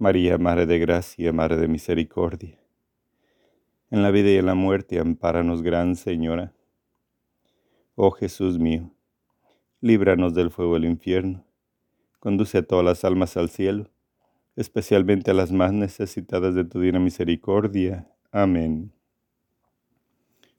María, 0.00 0.38
Madre 0.38 0.64
de 0.64 0.78
Gracia, 0.78 1.30
Madre 1.30 1.58
de 1.58 1.68
Misericordia, 1.68 2.58
en 3.90 4.02
la 4.02 4.10
vida 4.10 4.30
y 4.30 4.36
en 4.36 4.46
la 4.46 4.54
muerte, 4.54 4.98
ampáranos, 4.98 5.60
Gran 5.60 5.94
Señora. 5.94 6.54
Oh 7.96 8.10
Jesús 8.10 8.58
mío, 8.58 8.94
líbranos 9.82 10.32
del 10.32 10.50
fuego 10.50 10.72
del 10.72 10.86
infierno, 10.86 11.44
conduce 12.18 12.56
a 12.56 12.62
todas 12.62 12.82
las 12.82 13.04
almas 13.04 13.36
al 13.36 13.50
cielo, 13.50 13.90
especialmente 14.56 15.32
a 15.32 15.34
las 15.34 15.52
más 15.52 15.74
necesitadas 15.74 16.54
de 16.54 16.64
tu 16.64 16.80
divina 16.80 16.98
misericordia. 16.98 18.10
Amén. 18.32 18.94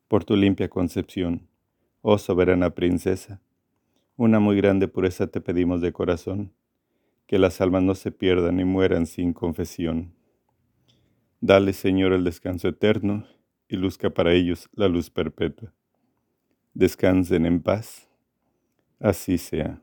Por 0.07 0.23
tu 0.23 0.35
limpia 0.35 0.69
concepción, 0.69 1.47
oh 2.03 2.19
soberana 2.19 2.75
princesa, 2.75 3.41
una 4.17 4.39
muy 4.39 4.55
grande 4.55 4.87
pureza 4.87 5.25
te 5.25 5.41
pedimos 5.41 5.81
de 5.81 5.91
corazón 5.91 6.53
que 7.31 7.39
las 7.39 7.61
almas 7.61 7.81
no 7.81 7.95
se 7.95 8.11
pierdan 8.11 8.59
y 8.59 8.65
mueran 8.65 9.05
sin 9.05 9.31
confesión. 9.31 10.13
Dale, 11.39 11.71
Señor, 11.71 12.11
el 12.11 12.25
descanso 12.25 12.67
eterno 12.67 13.25
y 13.69 13.77
luzca 13.77 14.09
para 14.09 14.33
ellos 14.33 14.69
la 14.73 14.89
luz 14.89 15.09
perpetua. 15.09 15.73
Descansen 16.73 17.45
en 17.45 17.61
paz. 17.61 18.09
Así 18.99 19.37
sea. 19.37 19.81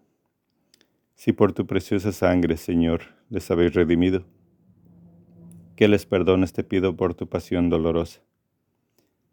Si 1.15 1.33
por 1.33 1.55
tu 1.55 1.67
preciosa 1.67 2.13
sangre, 2.13 2.59
Señor, 2.59 3.15
les 3.31 3.51
habéis 3.51 3.73
redimido, 3.73 4.27
que 5.75 5.89
les 5.89 6.05
perdones 6.05 6.53
te 6.53 6.65
pido 6.65 6.97
por 6.97 7.15
tu 7.15 7.31
pasión 7.31 7.71
dolorosa. 7.71 8.21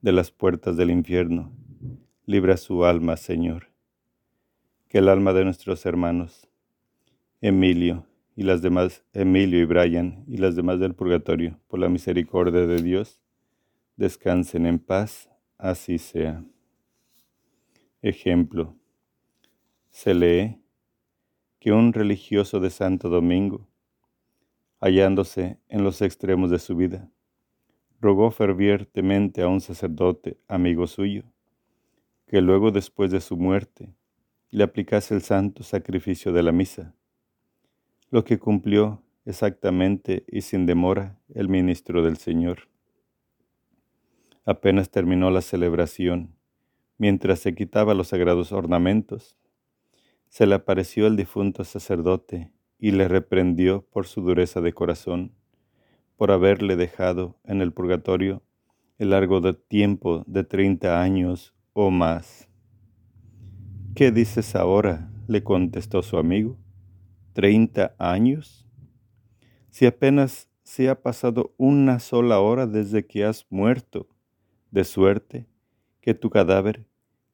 De 0.02 0.14
las 0.14 0.32
puertas 0.32 0.78
del 0.78 0.90
infierno, 0.90 1.52
libra 2.26 2.56
su 2.56 2.86
alma, 2.86 3.18
Señor. 3.18 3.74
Que 4.88 5.00
el 5.00 5.10
alma 5.10 5.34
de 5.34 5.44
nuestros 5.44 5.86
hermanos, 5.86 6.48
Emilio 7.48 8.08
y 8.36 8.42
las 8.42 8.64
demás, 8.64 9.04
Emilio 9.14 9.60
y 9.60 9.66
Brian 9.66 10.24
y 10.28 10.38
las 10.38 10.56
demás 10.56 10.80
del 10.80 10.96
purgatorio, 10.96 11.60
por 11.68 11.80
la 11.80 11.90
misericordia 11.90 12.66
de 12.66 12.82
Dios, 12.82 13.20
descansen 13.98 14.66
en 14.66 14.80
paz, 14.80 15.30
así 15.60 16.00
sea. 16.00 16.44
Ejemplo. 18.02 18.76
Se 19.92 20.16
lee 20.16 20.60
que 21.60 21.72
un 21.72 21.94
religioso 21.94 22.60
de 22.60 22.72
Santo 22.72 23.10
Domingo, 23.10 23.68
hallándose 24.80 25.60
en 25.70 25.84
los 25.84 26.02
extremos 26.02 26.50
de 26.50 26.58
su 26.58 26.76
vida, 26.76 27.12
rogó 28.02 28.32
fervientemente 28.32 29.44
a 29.44 29.48
un 29.50 29.62
sacerdote, 29.62 30.40
amigo 30.48 30.88
suyo, 30.88 31.26
que 32.26 32.42
luego 32.42 32.72
después 32.72 33.12
de 33.12 33.22
su 33.22 33.38
muerte 33.38 33.94
le 34.50 34.64
aplicase 34.64 35.14
el 35.14 35.22
santo 35.22 35.62
sacrificio 35.62 36.34
de 36.34 36.42
la 36.42 36.52
misa 36.52 36.96
lo 38.16 38.24
que 38.24 38.40
cumplió 38.40 39.04
exactamente 39.26 40.24
y 40.30 40.40
sin 40.40 40.66
demora 40.66 41.20
el 41.34 41.50
ministro 41.50 42.02
del 42.02 42.16
Señor. 42.16 42.70
Apenas 44.46 44.90
terminó 44.90 45.32
la 45.32 45.42
celebración, 45.42 46.34
mientras 46.98 47.40
se 47.40 47.54
quitaba 47.56 47.94
los 47.94 48.08
sagrados 48.08 48.54
ornamentos, 48.54 49.36
se 50.30 50.48
le 50.48 50.56
apareció 50.56 51.08
el 51.08 51.18
difunto 51.18 51.66
sacerdote 51.66 52.54
y 52.80 52.92
le 52.92 53.10
reprendió 53.10 53.82
por 53.82 54.08
su 54.08 54.22
dureza 54.22 54.62
de 54.62 54.72
corazón, 54.72 55.34
por 56.16 56.32
haberle 56.32 56.78
dejado 56.78 57.38
en 57.44 57.60
el 57.60 57.74
purgatorio 57.74 58.44
el 58.98 59.10
largo 59.10 59.42
tiempo 59.56 60.24
de 60.26 60.46
treinta 60.46 61.02
años 61.02 61.54
o 61.74 61.92
más. 61.92 62.48
¿Qué 63.94 64.14
dices 64.14 64.56
ahora? 64.56 65.12
le 65.28 65.44
contestó 65.44 66.02
su 66.02 66.18
amigo. 66.18 66.58
¿Treinta 67.36 67.94
años? 68.00 68.66
Si 69.70 69.86
apenas 69.86 70.48
se 70.64 70.88
ha 70.88 71.02
pasado 71.02 71.54
una 71.58 72.00
sola 72.00 72.40
hora 72.40 72.66
desde 72.66 73.06
que 73.06 73.26
has 73.26 73.46
muerto, 73.50 74.08
de 74.72 74.86
suerte 74.86 75.46
que 76.00 76.14
tu 76.14 76.30
cadáver 76.30 76.86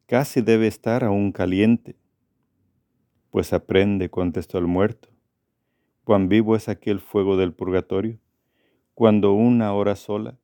casi 0.07 0.41
debe 0.41 0.65
estar 0.65 1.03
aún 1.03 1.31
caliente. 1.31 1.99
Pues 3.29 3.53
aprende, 3.53 4.09
contestó 4.09 4.57
el 4.57 4.65
muerto, 4.65 5.09
cuán 6.03 6.29
vivo 6.29 6.55
es 6.55 6.67
aquel 6.67 6.99
fuego 6.99 7.37
del 7.37 7.53
purgatorio, 7.53 8.17
cuando 8.95 9.33
una 9.33 9.71
hora 9.71 9.95
sola 9.95 10.39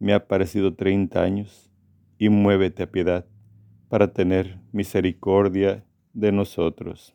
me 0.00 0.12
ha 0.12 0.26
parecido 0.26 0.74
treinta 0.74 1.22
años, 1.22 1.70
y 2.18 2.30
muévete 2.30 2.82
a 2.82 2.90
piedad 2.90 3.26
para 3.88 4.12
tener 4.12 4.58
misericordia 4.72 5.84
de 6.14 6.32
nosotros. 6.32 7.14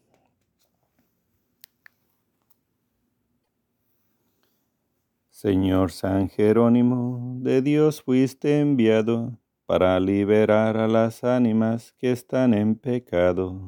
Señor 5.43 5.91
San 5.91 6.29
Jerónimo, 6.29 7.35
de 7.41 7.61
Dios 7.61 8.01
fuiste 8.01 8.61
enviado 8.61 9.37
para 9.65 9.99
liberar 9.99 10.77
a 10.77 10.87
las 10.87 11.25
ánimas 11.25 11.91
que 11.97 12.13
están 12.13 12.53
en 12.53 12.75
pecado. 12.75 13.59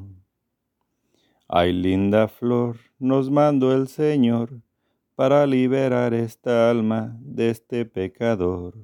Ay, 1.46 1.74
linda 1.74 2.28
flor, 2.28 2.78
nos 2.98 3.30
mandó 3.30 3.74
el 3.74 3.88
Señor 3.88 4.62
para 5.16 5.46
liberar 5.46 6.14
esta 6.14 6.70
alma 6.70 7.14
de 7.20 7.50
este 7.50 7.84
pecador. 7.84 8.78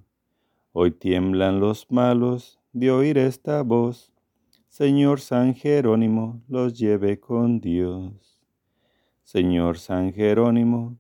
Hoy 0.73 0.91
tiemblan 0.91 1.61
los 1.61 1.91
malos 1.91 2.61
de 2.75 2.91
oír 2.91 3.17
esta 3.17 3.63
voz. 3.63 4.13
Señor 4.69 5.21
San 5.21 5.55
Jerónimo, 5.55 6.43
los 6.47 6.79
lleve 6.79 7.19
con 7.19 7.59
Dios. 7.59 8.39
Señor 9.23 9.79
San 9.79 10.13
Jerónimo, 10.13 10.99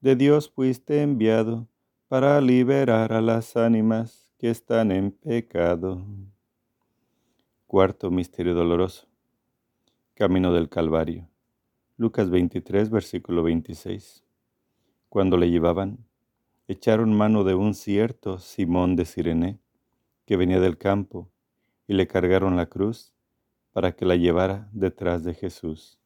de 0.00 0.16
Dios 0.16 0.50
fuiste 0.50 1.02
enviado 1.02 1.68
para 2.08 2.40
liberar 2.40 3.12
a 3.12 3.20
las 3.20 3.56
ánimas 3.56 4.32
que 4.38 4.48
están 4.48 4.92
en 4.92 5.10
pecado. 5.10 6.02
Cuarto 7.66 8.10
Misterio 8.10 8.54
Doloroso. 8.54 9.06
Camino 10.14 10.54
del 10.54 10.70
Calvario. 10.70 11.28
Lucas 11.98 12.30
23, 12.30 12.88
versículo 12.88 13.42
26. 13.42 14.24
Cuando 15.10 15.36
le 15.36 15.50
llevaban, 15.50 15.98
echaron 16.66 17.12
mano 17.12 17.44
de 17.44 17.54
un 17.54 17.74
cierto 17.74 18.38
Simón 18.38 18.96
de 18.96 19.04
Sirene, 19.04 19.58
que 20.24 20.36
venía 20.36 20.60
del 20.60 20.78
campo, 20.78 21.28
y 21.86 21.92
le 21.92 22.06
cargaron 22.06 22.56
la 22.56 22.66
cruz 22.66 23.12
para 23.72 23.92
que 23.92 24.06
la 24.06 24.16
llevara 24.16 24.68
detrás 24.72 25.24
de 25.24 25.34
Jesús. 25.34 25.98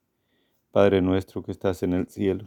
Padre 0.73 1.01
nuestro 1.01 1.45
que 1.45 1.53
estás 1.53 1.85
en 1.85 1.93
el 1.93 2.09
cielo, 2.09 2.47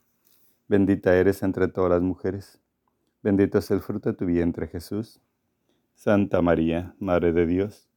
Bendita 0.71 1.13
eres 1.17 1.43
entre 1.43 1.67
todas 1.67 1.91
las 1.91 2.01
mujeres. 2.01 2.57
Bendito 3.21 3.57
es 3.57 3.69
el 3.71 3.81
fruto 3.81 4.09
de 4.09 4.17
tu 4.17 4.25
vientre, 4.25 4.67
Jesús. 4.67 5.19
Santa 5.95 6.41
María, 6.41 6.95
Madre 6.97 7.33
de 7.33 7.45
Dios, 7.45 7.89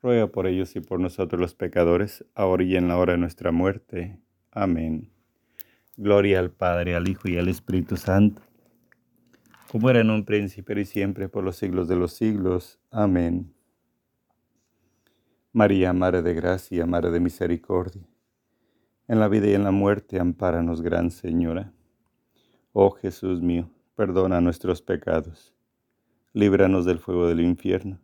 ruega 0.00 0.28
por 0.28 0.46
ellos 0.46 0.76
y 0.76 0.80
por 0.80 1.00
nosotros 1.00 1.40
los 1.40 1.56
pecadores, 1.56 2.24
ahora 2.36 2.62
y 2.62 2.76
en 2.76 2.86
la 2.86 2.98
hora 2.98 3.14
de 3.14 3.18
nuestra 3.18 3.50
muerte. 3.50 4.20
Amén. 4.52 5.10
Gloria 5.96 6.38
al 6.38 6.52
Padre, 6.52 6.94
al 6.94 7.08
Hijo 7.08 7.28
y 7.28 7.36
al 7.36 7.48
Espíritu 7.48 7.96
Santo, 7.96 8.42
como 9.72 9.90
era 9.90 9.98
en 9.98 10.10
un 10.10 10.24
príncipe 10.24 10.80
y 10.80 10.84
siempre, 10.84 11.28
por 11.28 11.42
los 11.42 11.56
siglos 11.56 11.88
de 11.88 11.96
los 11.96 12.12
siglos. 12.12 12.78
Amén. 12.92 13.52
María, 15.52 15.92
Madre 15.92 16.22
de 16.22 16.32
Gracia, 16.32 16.86
Madre 16.86 17.10
de 17.10 17.18
Misericordia 17.18 18.06
en 19.08 19.18
la 19.18 19.26
vida 19.26 19.48
y 19.48 19.54
en 19.54 19.64
la 19.64 19.72
muerte, 19.72 20.20
ampáranos, 20.20 20.80
Gran 20.80 21.10
Señora. 21.10 21.72
Oh 22.72 22.90
Jesús 22.90 23.40
mío, 23.40 23.70
perdona 23.94 24.40
nuestros 24.40 24.82
pecados, 24.82 25.54
líbranos 26.32 26.84
del 26.84 26.98
fuego 26.98 27.26
del 27.26 27.40
infierno, 27.40 27.98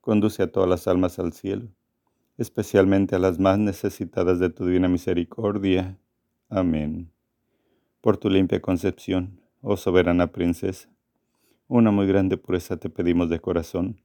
conduce 0.00 0.42
a 0.42 0.52
todas 0.52 0.68
las 0.68 0.86
almas 0.86 1.18
al 1.18 1.32
cielo, 1.32 1.68
especialmente 2.36 3.16
a 3.16 3.18
las 3.18 3.38
más 3.38 3.58
necesitadas 3.58 4.38
de 4.38 4.50
tu 4.50 4.66
divina 4.66 4.88
misericordia. 4.88 5.98
Amén. 6.48 7.10
Por 8.00 8.18
tu 8.18 8.28
limpia 8.28 8.60
concepción, 8.60 9.40
oh 9.62 9.76
soberana 9.76 10.32
princesa, 10.32 10.88
una 11.68 11.90
muy 11.90 12.06
grande 12.06 12.36
pureza 12.36 12.76
te 12.76 12.90
pedimos 12.90 13.30
de 13.30 13.40
corazón, 13.40 14.00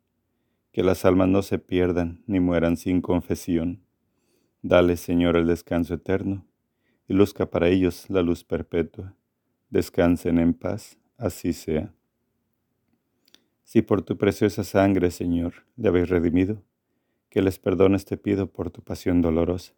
que 0.71 0.83
las 0.83 1.05
almas 1.05 1.27
no 1.27 1.41
se 1.41 1.59
pierdan 1.59 2.23
ni 2.27 2.39
mueran 2.39 2.77
sin 2.77 3.01
confesión 3.01 3.83
Dale, 4.63 4.95
Señor, 4.95 5.37
el 5.37 5.47
descanso 5.47 5.95
eterno, 5.95 6.45
y 7.07 7.13
luzca 7.15 7.49
para 7.49 7.67
ellos 7.67 8.07
la 8.11 8.21
luz 8.21 8.43
perpetua. 8.43 9.15
Descansen 9.71 10.37
en 10.37 10.53
paz, 10.53 10.99
así 11.17 11.53
sea. 11.53 11.91
Si 13.63 13.81
por 13.81 14.03
tu 14.03 14.17
preciosa 14.17 14.63
sangre, 14.63 15.09
Señor, 15.09 15.65
le 15.75 15.87
habéis 15.87 16.09
redimido, 16.09 16.61
que 17.29 17.41
les 17.41 17.57
perdones 17.57 18.05
te 18.05 18.17
pido 18.17 18.51
por 18.51 18.69
tu 18.69 18.83
pasión 18.83 19.23
dolorosa. 19.23 19.73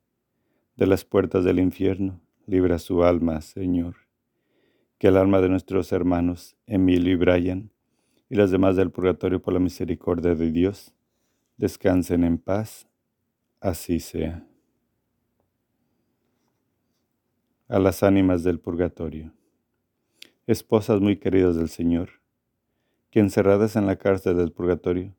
De 0.75 0.85
las 0.85 1.05
puertas 1.05 1.45
del 1.45 1.59
infierno, 1.59 2.19
libra 2.45 2.77
su 2.77 3.05
alma, 3.05 3.39
Señor. 3.39 3.95
Que 4.97 5.07
el 5.07 5.15
alma 5.15 5.39
de 5.39 5.47
nuestros 5.47 5.93
hermanos, 5.93 6.57
Emilio 6.67 7.13
y 7.13 7.15
Brian, 7.15 7.71
y 8.29 8.35
las 8.35 8.51
demás 8.51 8.75
del 8.75 8.91
purgatorio 8.91 9.41
por 9.41 9.53
la 9.53 9.61
misericordia 9.61 10.35
de 10.35 10.51
Dios, 10.51 10.93
descansen 11.55 12.25
en 12.25 12.37
paz, 12.37 12.89
así 13.61 14.01
sea. 14.01 14.45
a 17.73 17.79
las 17.79 18.03
ánimas 18.03 18.43
del 18.43 18.59
purgatorio. 18.59 19.33
Esposas 20.45 20.99
muy 20.99 21.15
queridas 21.15 21.55
del 21.55 21.69
Señor, 21.69 22.09
que 23.11 23.21
encerradas 23.21 23.77
en 23.77 23.85
la 23.85 23.95
cárcel 23.95 24.35
del 24.35 24.51
purgatorio, 24.51 25.15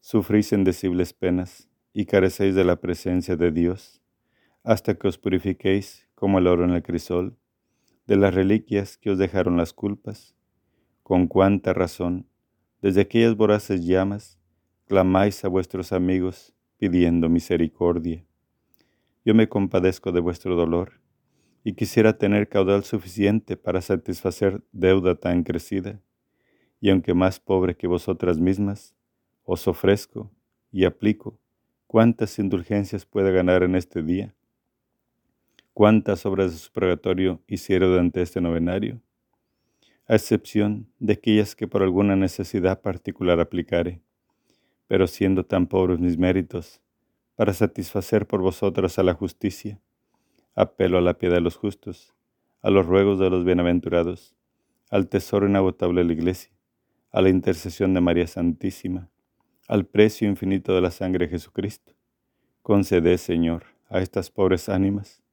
sufrís 0.00 0.52
indecibles 0.52 1.12
penas 1.12 1.68
y 1.92 2.06
carecéis 2.06 2.54
de 2.54 2.64
la 2.64 2.76
presencia 2.76 3.36
de 3.36 3.52
Dios, 3.52 4.00
hasta 4.62 4.94
que 4.94 5.06
os 5.06 5.18
purifiquéis 5.18 6.08
como 6.14 6.38
el 6.38 6.46
oro 6.46 6.64
en 6.64 6.70
el 6.70 6.82
crisol, 6.82 7.36
de 8.06 8.16
las 8.16 8.34
reliquias 8.34 8.96
que 8.96 9.10
os 9.10 9.18
dejaron 9.18 9.58
las 9.58 9.74
culpas, 9.74 10.34
con 11.02 11.26
cuánta 11.26 11.74
razón, 11.74 12.26
desde 12.80 13.02
aquellas 13.02 13.36
voraces 13.36 13.84
llamas, 13.84 14.38
clamáis 14.86 15.44
a 15.44 15.48
vuestros 15.48 15.92
amigos 15.92 16.54
pidiendo 16.78 17.28
misericordia. 17.28 18.24
Yo 19.26 19.34
me 19.34 19.46
compadezco 19.46 20.10
de 20.10 20.20
vuestro 20.20 20.56
dolor, 20.56 21.03
y 21.64 21.72
quisiera 21.72 22.18
tener 22.18 22.48
caudal 22.48 22.84
suficiente 22.84 23.56
para 23.56 23.80
satisfacer 23.80 24.62
deuda 24.70 25.14
tan 25.14 25.42
crecida, 25.42 25.98
y 26.78 26.90
aunque 26.90 27.14
más 27.14 27.40
pobre 27.40 27.74
que 27.74 27.86
vosotras 27.86 28.38
mismas, 28.38 28.94
os 29.44 29.66
ofrezco 29.66 30.30
y 30.70 30.84
aplico. 30.84 31.38
Cuántas 31.86 32.38
indulgencias 32.38 33.06
pueda 33.06 33.30
ganar 33.30 33.62
en 33.62 33.76
este 33.76 34.02
día, 34.02 34.34
cuántas 35.72 36.26
obras 36.26 36.52
de 36.52 36.58
su 36.58 36.70
hiciera 37.46 37.86
durante 37.86 38.20
este 38.20 38.40
novenario, 38.42 39.00
a 40.06 40.16
excepción 40.16 40.86
de 40.98 41.14
aquellas 41.14 41.56
que 41.56 41.66
por 41.66 41.82
alguna 41.82 42.14
necesidad 42.14 42.82
particular 42.82 43.40
aplicare, 43.40 44.02
pero 44.86 45.06
siendo 45.06 45.46
tan 45.46 45.66
pobres 45.66 45.98
mis 45.98 46.18
méritos, 46.18 46.82
para 47.36 47.54
satisfacer 47.54 48.26
por 48.26 48.42
vosotras 48.42 48.98
a 48.98 49.02
la 49.02 49.14
justicia, 49.14 49.80
Apelo 50.56 50.98
a 50.98 51.00
la 51.00 51.14
piedad 51.14 51.34
de 51.34 51.40
los 51.40 51.56
justos, 51.56 52.14
a 52.62 52.70
los 52.70 52.86
ruegos 52.86 53.18
de 53.18 53.28
los 53.28 53.44
bienaventurados, 53.44 54.36
al 54.88 55.08
tesoro 55.08 55.48
inagotable 55.48 56.02
de 56.02 56.06
la 56.06 56.12
Iglesia, 56.12 56.52
a 57.10 57.22
la 57.22 57.28
intercesión 57.28 57.92
de 57.92 58.00
María 58.00 58.28
Santísima, 58.28 59.10
al 59.66 59.84
precio 59.84 60.28
infinito 60.28 60.72
de 60.72 60.80
la 60.80 60.92
sangre 60.92 61.26
de 61.26 61.32
Jesucristo. 61.32 61.94
Concede, 62.62 63.18
Señor, 63.18 63.64
a 63.88 63.98
estas 63.98 64.30
pobres 64.30 64.68
ánimas, 64.68 65.24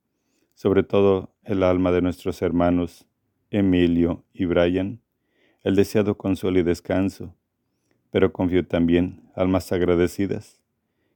sobre 0.55 0.81
todo 0.81 1.35
el 1.43 1.61
alma 1.61 1.91
de 1.91 2.01
nuestros 2.01 2.41
hermanos 2.41 3.05
Emilio 3.51 4.23
y 4.33 4.45
Brian, 4.45 5.01
el 5.61 5.75
deseado 5.75 6.17
consuelo 6.17 6.57
y 6.57 6.63
descanso, 6.63 7.35
pero 8.09 8.33
confío 8.33 8.65
también, 8.65 9.29
almas 9.35 9.71
agradecidas, 9.71 10.63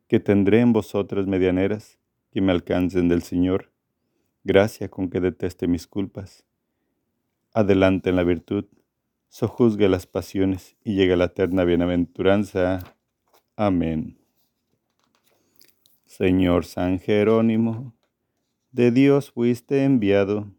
que 0.08 0.20
tendré 0.20 0.60
en 0.60 0.74
vosotras 0.74 1.26
medianeras 1.26 1.98
que 2.32 2.42
me 2.42 2.52
alcancen 2.52 3.10
del 3.10 3.24
Señor 3.24 3.72
gracia 4.46 4.90
con 4.90 5.10
que 5.10 5.20
deteste 5.20 5.68
mis 5.68 5.88
culpas. 5.88 6.46
Adelante 7.52 8.12
en 8.12 8.16
la 8.16 8.24
virtud, 8.24 8.66
sojuzgue 9.28 9.90
las 9.90 10.06
pasiones 10.06 10.78
y 10.84 10.96
llegue 10.96 11.14
a 11.14 11.18
la 11.18 11.26
eterna 11.26 11.66
bienaventuranza. 11.66 12.96
Amén. 13.58 14.20
Señor 16.06 16.64
San 16.64 17.00
Jerónimo, 17.00 17.96
de 18.72 18.92
Dios 18.92 19.32
fuiste 19.32 19.84
enviado 19.84 20.52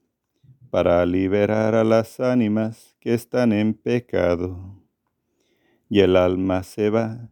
para 0.70 1.07
liberar 1.07 1.76
a 1.76 1.84
las 1.84 2.18
ánimas 2.18 2.97
que 2.99 3.14
están 3.14 3.53
en 3.53 3.72
pecado. 3.72 4.82
Y 5.89 6.01
el 6.01 6.16
alma 6.16 6.64
se 6.64 6.91
va, 6.91 7.30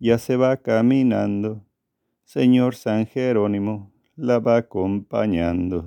ya 0.00 0.18
se 0.18 0.36
va 0.36 0.56
caminando. 0.56 1.64
Señor 2.24 2.74
San 2.74 3.06
Jerónimo, 3.06 3.93
la 4.16 4.38
va 4.38 4.58
acompañando. 4.58 5.84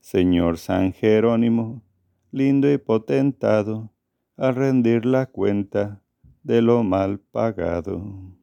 Señor 0.00 0.58
San 0.58 0.92
Jerónimo, 0.92 1.82
lindo 2.30 2.70
y 2.70 2.78
potentado, 2.78 3.92
a 4.36 4.52
rendir 4.52 5.06
la 5.06 5.26
cuenta 5.26 6.02
de 6.42 6.60
lo 6.60 6.82
mal 6.82 7.18
pagado. 7.18 8.36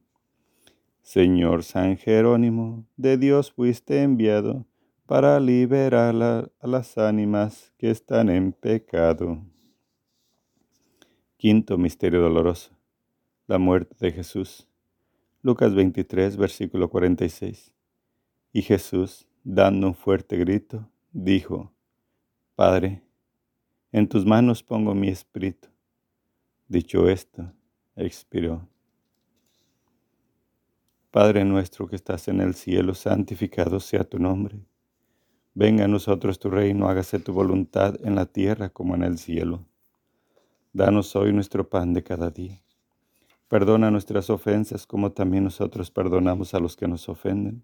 Señor 1.04 1.64
San 1.64 1.98
Jerónimo, 1.98 2.88
de 2.98 3.18
Dios 3.18 3.52
fuiste 3.52 4.02
enviado 4.02 4.66
para 5.06 5.40
liberar 5.40 6.16
a 6.16 6.68
las 6.68 6.98
ánimas 6.98 7.72
que 7.78 7.92
están 7.92 8.30
en 8.30 8.52
pecado. 8.52 9.44
Quinto 11.38 11.78
Misterio 11.78 12.22
Doloroso. 12.22 12.72
La 13.48 13.58
muerte 13.60 13.96
de 14.00 14.12
Jesús. 14.12 14.68
Lucas 15.42 15.76
23, 15.76 16.38
versículo 16.38 16.90
46. 16.90 17.73
Y 18.56 18.62
Jesús, 18.62 19.28
dando 19.44 19.88
un 19.88 19.96
fuerte 19.96 20.38
grito, 20.38 20.88
dijo, 21.12 21.74
Padre, 22.54 23.02
en 23.92 24.08
tus 24.08 24.28
manos 24.28 24.62
pongo 24.62 24.94
mi 24.94 25.10
espíritu. 25.10 25.70
Dicho 26.68 27.10
esto, 27.10 27.52
expiró. 27.96 28.70
Padre 31.10 31.44
nuestro 31.46 31.88
que 31.88 31.96
estás 31.96 32.28
en 32.28 32.42
el 32.42 32.54
cielo, 32.54 32.94
santificado 32.94 33.80
sea 33.80 34.04
tu 34.04 34.20
nombre. 34.20 34.60
Venga 35.56 35.86
a 35.86 35.88
nosotros 35.88 36.38
tu 36.38 36.52
reino, 36.52 36.88
hágase 36.88 37.18
tu 37.18 37.34
voluntad 37.34 37.96
en 38.04 38.14
la 38.14 38.28
tierra 38.28 38.70
como 38.70 38.94
en 38.94 39.02
el 39.02 39.18
cielo. 39.18 39.66
Danos 40.74 41.16
hoy 41.16 41.34
nuestro 41.34 41.68
pan 41.68 41.94
de 41.94 42.04
cada 42.04 42.30
día. 42.30 42.62
Perdona 43.48 43.90
nuestras 43.90 44.30
ofensas 44.30 44.86
como 44.86 45.12
también 45.12 45.44
nosotros 45.44 45.90
perdonamos 45.90 46.54
a 46.54 46.60
los 46.60 46.76
que 46.76 46.88
nos 46.88 47.10
ofenden 47.10 47.64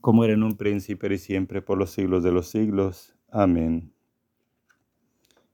como 0.00 0.24
era 0.24 0.32
en 0.32 0.42
un 0.42 0.56
príncipe 0.56 1.12
y 1.12 1.18
siempre 1.18 1.62
por 1.62 1.78
los 1.78 1.90
siglos 1.90 2.22
de 2.22 2.32
los 2.32 2.48
siglos. 2.48 3.14
Amén. 3.30 3.92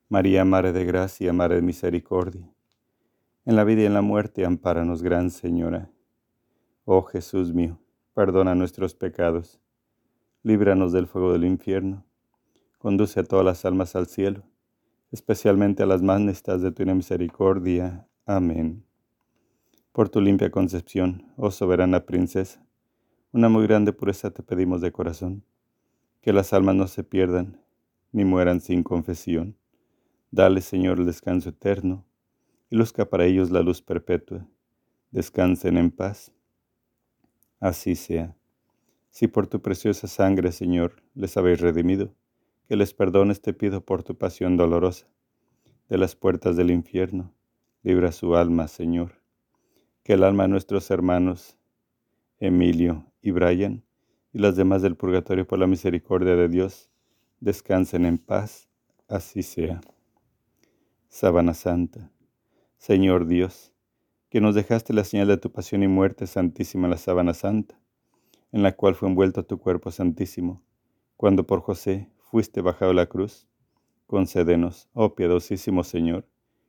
María, 0.09 0.45
Madre 0.45 0.73
de 0.73 0.85
Gracia, 0.85 1.33
Madre 1.33 1.57
de 1.57 1.63
Misericordia, 1.63 2.49
en 3.45 3.57
la 3.57 3.65
vida 3.65 3.83
y 3.83 3.87
en 3.87 3.95
la 3.95 4.03
muerte, 4.03 4.45
ampáranos, 4.45 5.03
Gran 5.03 5.31
Señora. 5.31 5.91
Oh 6.85 7.03
Jesús 7.03 7.53
mío, 7.53 7.81
perdona 8.15 8.55
nuestros 8.55 8.95
pecados, 8.95 9.61
líbranos 10.45 10.93
del 10.93 11.09
fuego 11.09 11.33
del 11.33 11.45
infierno, 11.45 12.05
conduce 12.79 13.19
a 13.19 13.25
todas 13.25 13.45
las 13.45 13.65
almas 13.65 13.97
al 13.97 14.07
cielo, 14.07 14.45
especialmente 15.11 15.83
a 15.83 15.87
las 15.87 16.03
más 16.03 16.21
necesitadas 16.21 16.63
de 16.63 16.71
tu 16.71 16.87
misericordia. 16.87 18.07
Amén. 18.27 18.85
Por 19.91 20.09
tu 20.09 20.21
limpia 20.21 20.51
concepción, 20.51 21.33
oh 21.37 21.51
soberana 21.51 22.07
princesa, 22.07 22.66
una 23.33 23.49
muy 23.49 23.67
grande 23.67 23.93
pureza 23.93 24.31
te 24.31 24.43
pedimos 24.43 24.81
de 24.81 24.93
corazón, 24.93 25.45
que 26.21 26.33
las 26.33 26.53
almas 26.53 26.75
no 26.75 26.87
se 26.87 27.05
pierdan 27.05 27.61
ni 28.13 28.25
mueran 28.25 28.61
sin 28.61 28.83
confesión. 28.83 29.57
Dale, 30.31 30.61
Señor, 30.61 30.99
el 30.99 31.07
descanso 31.07 31.51
eterno 31.51 32.05
y 32.71 32.77
luzca 32.77 33.09
para 33.09 33.27
ellos 33.27 33.51
la 33.51 33.63
luz 33.63 33.83
perpetua. 33.83 34.47
Descansen 35.11 35.77
en 35.77 35.91
paz. 35.91 36.33
Así 37.61 37.95
sea. 37.95 38.37
Si 39.11 39.29
por 39.29 39.47
tu 39.47 39.61
preciosa 39.61 40.09
sangre, 40.09 40.53
Señor, 40.53 41.03
les 41.15 41.37
habéis 41.37 41.61
redimido, 41.61 42.15
que 42.69 42.77
les 42.77 42.93
perdones 42.93 43.41
te 43.41 43.53
pido 43.55 43.85
por 43.85 44.03
tu 44.03 44.17
pasión 44.17 44.57
dolorosa. 44.57 45.07
De 45.89 45.99
las 45.99 46.17
puertas 46.17 46.57
del 46.57 46.71
infierno, 46.71 47.33
libra 47.83 48.13
su 48.13 48.35
alma, 48.35 48.67
Señor. 48.69 49.23
Que 50.03 50.15
el 50.15 50.25
alma 50.25 50.45
de 50.45 50.49
nuestros 50.49 50.91
hermanos, 50.91 51.57
Emilio 52.39 53.07
y 53.27 53.33
Brian 53.33 53.83
y 54.33 54.39
las 54.39 54.55
demás 54.55 54.83
del 54.83 54.97
purgatorio 54.97 55.47
por 55.47 55.59
la 55.59 55.67
misericordia 55.67 56.37
de 56.37 56.49
Dios 56.49 56.89
descansen 57.41 58.05
en 58.05 58.19
paz, 58.19 58.69
así 59.09 59.43
sea. 59.43 59.81
Sábana 61.09 61.53
Santa, 61.53 62.11
Señor 62.79 63.27
Dios, 63.27 63.73
que 64.29 64.41
nos 64.41 64.55
dejaste 64.55 64.93
la 64.93 65.03
señal 65.03 65.27
de 65.29 65.39
tu 65.39 65.51
pasión 65.51 65.83
y 65.83 65.89
muerte 65.89 66.27
santísima 66.27 66.87
la 66.87 66.99
sábana 66.99 67.35
santa, 67.35 67.81
en 68.53 68.63
la 68.63 68.77
cual 68.77 68.95
fue 68.95 69.09
envuelto 69.09 69.45
tu 69.45 69.59
cuerpo 69.59 69.91
santísimo, 69.91 70.63
cuando 71.17 71.47
por 71.47 71.61
José 71.61 72.09
fuiste 72.31 72.61
bajado 72.61 72.93
a 72.93 72.95
la 72.95 73.07
cruz, 73.07 73.49
concédenos, 74.07 74.89
oh 74.93 75.17
piadosísimo 75.17 75.83
Señor, 75.83 76.29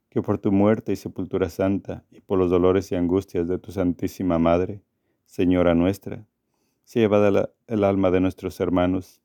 que 0.09 0.23
por 0.23 0.39
tu 0.39 0.51
muerte 0.51 0.91
y 0.91 0.95
sepultura 0.95 1.49
santa 1.49 2.03
y 2.09 2.21
por 2.21 2.39
los 2.39 2.49
dolores 2.49 2.91
y 2.91 2.95
angustias 2.95 3.47
de 3.47 3.59
tu 3.59 3.71
Santísima 3.71 4.39
Madre, 4.39 4.81
Señora 5.25 5.75
nuestra, 5.75 6.25
se 6.87 7.01
llevada 7.01 7.51
el 7.67 7.83
alma 7.83 8.11
de 8.11 8.21
nuestros 8.21 8.61
hermanos 8.61 9.21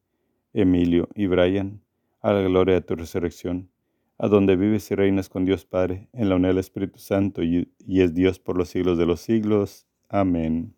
Emilio 0.52 1.08
y 1.14 1.28
Brian 1.28 1.80
a 2.20 2.32
la 2.32 2.42
gloria 2.42 2.74
de 2.74 2.80
tu 2.80 2.96
resurrección, 2.96 3.70
a 4.18 4.26
donde 4.26 4.56
vives 4.56 4.90
y 4.90 4.96
reinas 4.96 5.28
con 5.28 5.44
Dios 5.44 5.64
Padre, 5.64 6.08
en 6.12 6.28
la 6.28 6.34
unidad 6.34 6.50
del 6.50 6.58
Espíritu 6.58 6.98
Santo, 6.98 7.40
y, 7.44 7.72
y 7.78 8.00
es 8.00 8.14
Dios 8.14 8.40
por 8.40 8.58
los 8.58 8.68
siglos 8.68 8.98
de 8.98 9.06
los 9.06 9.20
siglos. 9.20 9.86
Amén. 10.08 10.74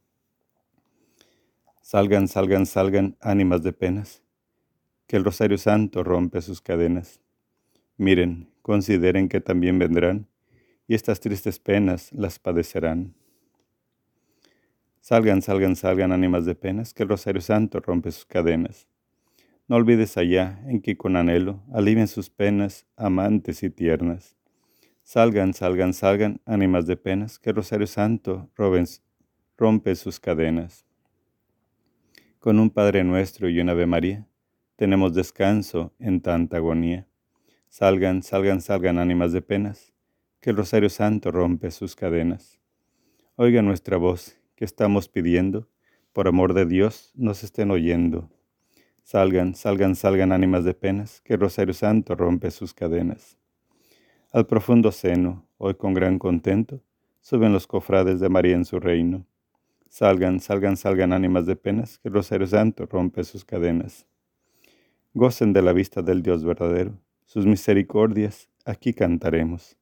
Salgan, 1.81 2.29
salgan, 2.29 2.67
salgan, 2.67 3.17
ánimas 3.19 3.63
de 3.63 3.73
penas, 3.73 4.23
que 5.07 5.17
el 5.17 5.25
Rosario 5.25 5.57
Santo 5.57 6.05
rompe 6.05 6.43
sus 6.43 6.61
cadenas. 6.61 7.19
Miren, 7.97 8.51
consideren 8.61 9.31
que 9.31 9.41
también 9.41 9.79
vendrán, 9.79 10.29
y 10.87 10.95
estas 10.95 11.19
tristes 11.21 11.59
penas 11.59 12.13
las 12.13 12.39
padecerán. 12.39 13.15
Salgan, 15.07 15.43
salgan, 15.43 15.77
salgan 15.77 16.13
ánimas 16.13 16.47
de 16.47 16.55
penas, 16.55 16.95
que 16.95 17.03
el 17.03 17.11
Rosario 17.11 17.43
Santo 17.43 17.79
rompe 17.79 18.11
sus 18.11 18.25
cadenas. 18.25 18.89
No 19.69 19.77
olvides 19.77 20.17
allá 20.17 20.63
en 20.67 20.81
que 20.81 20.97
con 20.97 21.17
anhelo 21.17 21.63
alivien 21.75 22.09
sus 22.09 22.31
penas 22.31 22.87
amantes 22.97 23.63
y 23.63 23.69
tiernas. 23.69 24.35
Salgan, 25.03 25.53
salgan, 25.53 25.93
salgan 25.93 26.41
ánimas 26.47 26.87
de 26.87 26.97
penas, 26.97 27.39
que 27.39 27.51
el 27.51 27.57
Rosario 27.57 27.87
Santo 27.87 28.49
rompe 29.59 29.95
sus 29.95 30.19
cadenas. 30.19 30.87
Con 32.39 32.59
un 32.59 32.71
Padre 32.71 33.05
nuestro 33.05 33.51
y 33.51 33.61
una 33.61 33.73
Ave 33.73 33.85
María, 33.85 34.27
tenemos 34.77 35.13
descanso 35.13 35.93
en 35.99 36.23
tanta 36.23 36.57
agonía. 36.57 37.07
Salgan, 37.69 38.23
salgan, 38.23 38.63
salgan 38.63 38.99
ánimas 38.99 39.33
de 39.33 39.43
penas, 39.43 39.93
que 40.41 40.49
el 40.49 40.57
Rosario 40.57 40.89
Santo 40.89 41.31
rompe 41.31 41.71
sus 41.73 41.95
cadenas. 41.95 42.59
Oiga 43.37 43.61
nuestra 43.61 43.99
voz 43.99 44.39
que 44.57 44.65
estamos 44.65 45.09
pidiendo, 45.09 45.69
por 46.13 46.29
amor 46.29 46.55
de 46.55 46.67
Dios, 46.67 47.13
nos 47.15 47.43
estén 47.43 47.71
oyendo. 47.71 48.31
Salgan, 49.03 49.55
salgan, 49.55 49.97
salgan 49.97 50.33
ánimas 50.33 50.65
de 50.65 50.75
penas, 50.75 51.21
que 51.21 51.37
Rosario 51.37 51.75
Santo 51.75 52.15
rompe 52.15 52.51
sus 52.51 52.73
cadenas. 52.73 53.37
Al 54.33 54.47
profundo 54.47 54.93
seno, 54.93 55.47
hoy 55.59 55.75
con 55.75 55.93
gran 55.95 56.19
contento, 56.19 56.83
suben 57.21 57.53
los 57.53 57.67
cofrades 57.67 58.21
de 58.21 58.29
María 58.29 58.55
en 58.55 58.65
su 58.65 58.81
reino. 58.81 59.27
Salgan, 59.89 60.41
salgan, 60.41 60.77
salgan 60.77 61.13
ánimas 61.13 61.47
de 61.47 61.57
penas, 61.57 61.99
que 61.99 62.09
Rosario 62.09 62.47
Santo 62.47 62.87
rompe 62.87 63.25
sus 63.25 63.45
cadenas. 63.45 64.07
Gocen 65.13 65.53
de 65.53 65.63
la 65.63 65.73
vista 65.73 66.03
del 66.03 66.23
Dios 66.23 66.45
verdadero, 66.45 66.99
sus 67.25 67.47
misericordias 67.47 68.49
aquí 68.65 68.93
cantaremos. 68.93 69.77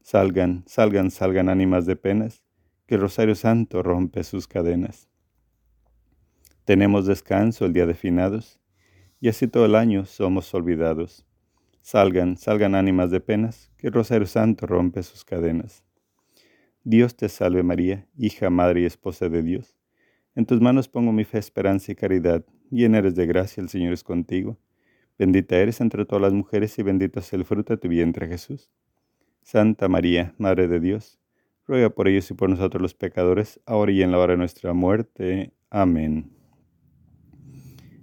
Salgan, 0.00 0.64
salgan, 0.66 1.10
salgan 1.10 1.48
ánimas 1.48 1.84
de 1.84 1.96
penas, 1.96 2.42
que 2.88 2.94
el 2.94 3.02
Rosario 3.02 3.34
Santo 3.34 3.82
rompe 3.82 4.24
sus 4.24 4.48
cadenas. 4.48 5.10
Tenemos 6.64 7.04
descanso 7.04 7.66
el 7.66 7.74
día 7.74 7.84
de 7.84 7.92
finados, 7.92 8.60
y 9.20 9.28
así 9.28 9.46
todo 9.46 9.66
el 9.66 9.74
año 9.74 10.06
somos 10.06 10.54
olvidados. 10.54 11.26
Salgan, 11.82 12.38
salgan 12.38 12.74
ánimas 12.74 13.10
de 13.10 13.20
penas, 13.20 13.70
que 13.76 13.88
el 13.88 13.92
Rosario 13.92 14.26
Santo 14.26 14.66
rompe 14.66 15.02
sus 15.02 15.22
cadenas. 15.22 15.84
Dios 16.82 17.14
te 17.14 17.28
salve 17.28 17.62
María, 17.62 18.06
hija, 18.16 18.48
madre 18.48 18.80
y 18.80 18.84
esposa 18.86 19.28
de 19.28 19.42
Dios. 19.42 19.76
En 20.34 20.46
tus 20.46 20.62
manos 20.62 20.88
pongo 20.88 21.12
mi 21.12 21.24
fe, 21.24 21.36
esperanza 21.36 21.92
y 21.92 21.94
caridad. 21.94 22.42
Llena 22.70 22.98
eres 22.98 23.14
de 23.14 23.26
gracia, 23.26 23.62
el 23.62 23.68
Señor 23.68 23.92
es 23.92 24.02
contigo. 24.02 24.56
Bendita 25.18 25.56
eres 25.56 25.82
entre 25.82 26.06
todas 26.06 26.22
las 26.22 26.32
mujeres 26.32 26.78
y 26.78 26.82
bendito 26.82 27.20
es 27.20 27.34
el 27.34 27.44
fruto 27.44 27.74
de 27.74 27.78
tu 27.78 27.88
vientre 27.88 28.28
Jesús. 28.28 28.70
Santa 29.42 29.88
María, 29.88 30.34
Madre 30.38 30.68
de 30.68 30.80
Dios, 30.80 31.18
ruega 31.68 31.90
por 31.90 32.08
ellos 32.08 32.30
y 32.30 32.34
por 32.34 32.48
nosotros 32.48 32.80
los 32.80 32.94
pecadores, 32.94 33.60
ahora 33.66 33.92
y 33.92 34.02
en 34.02 34.10
la 34.10 34.18
hora 34.18 34.32
de 34.32 34.38
nuestra 34.38 34.72
muerte. 34.72 35.52
Amén. 35.68 36.32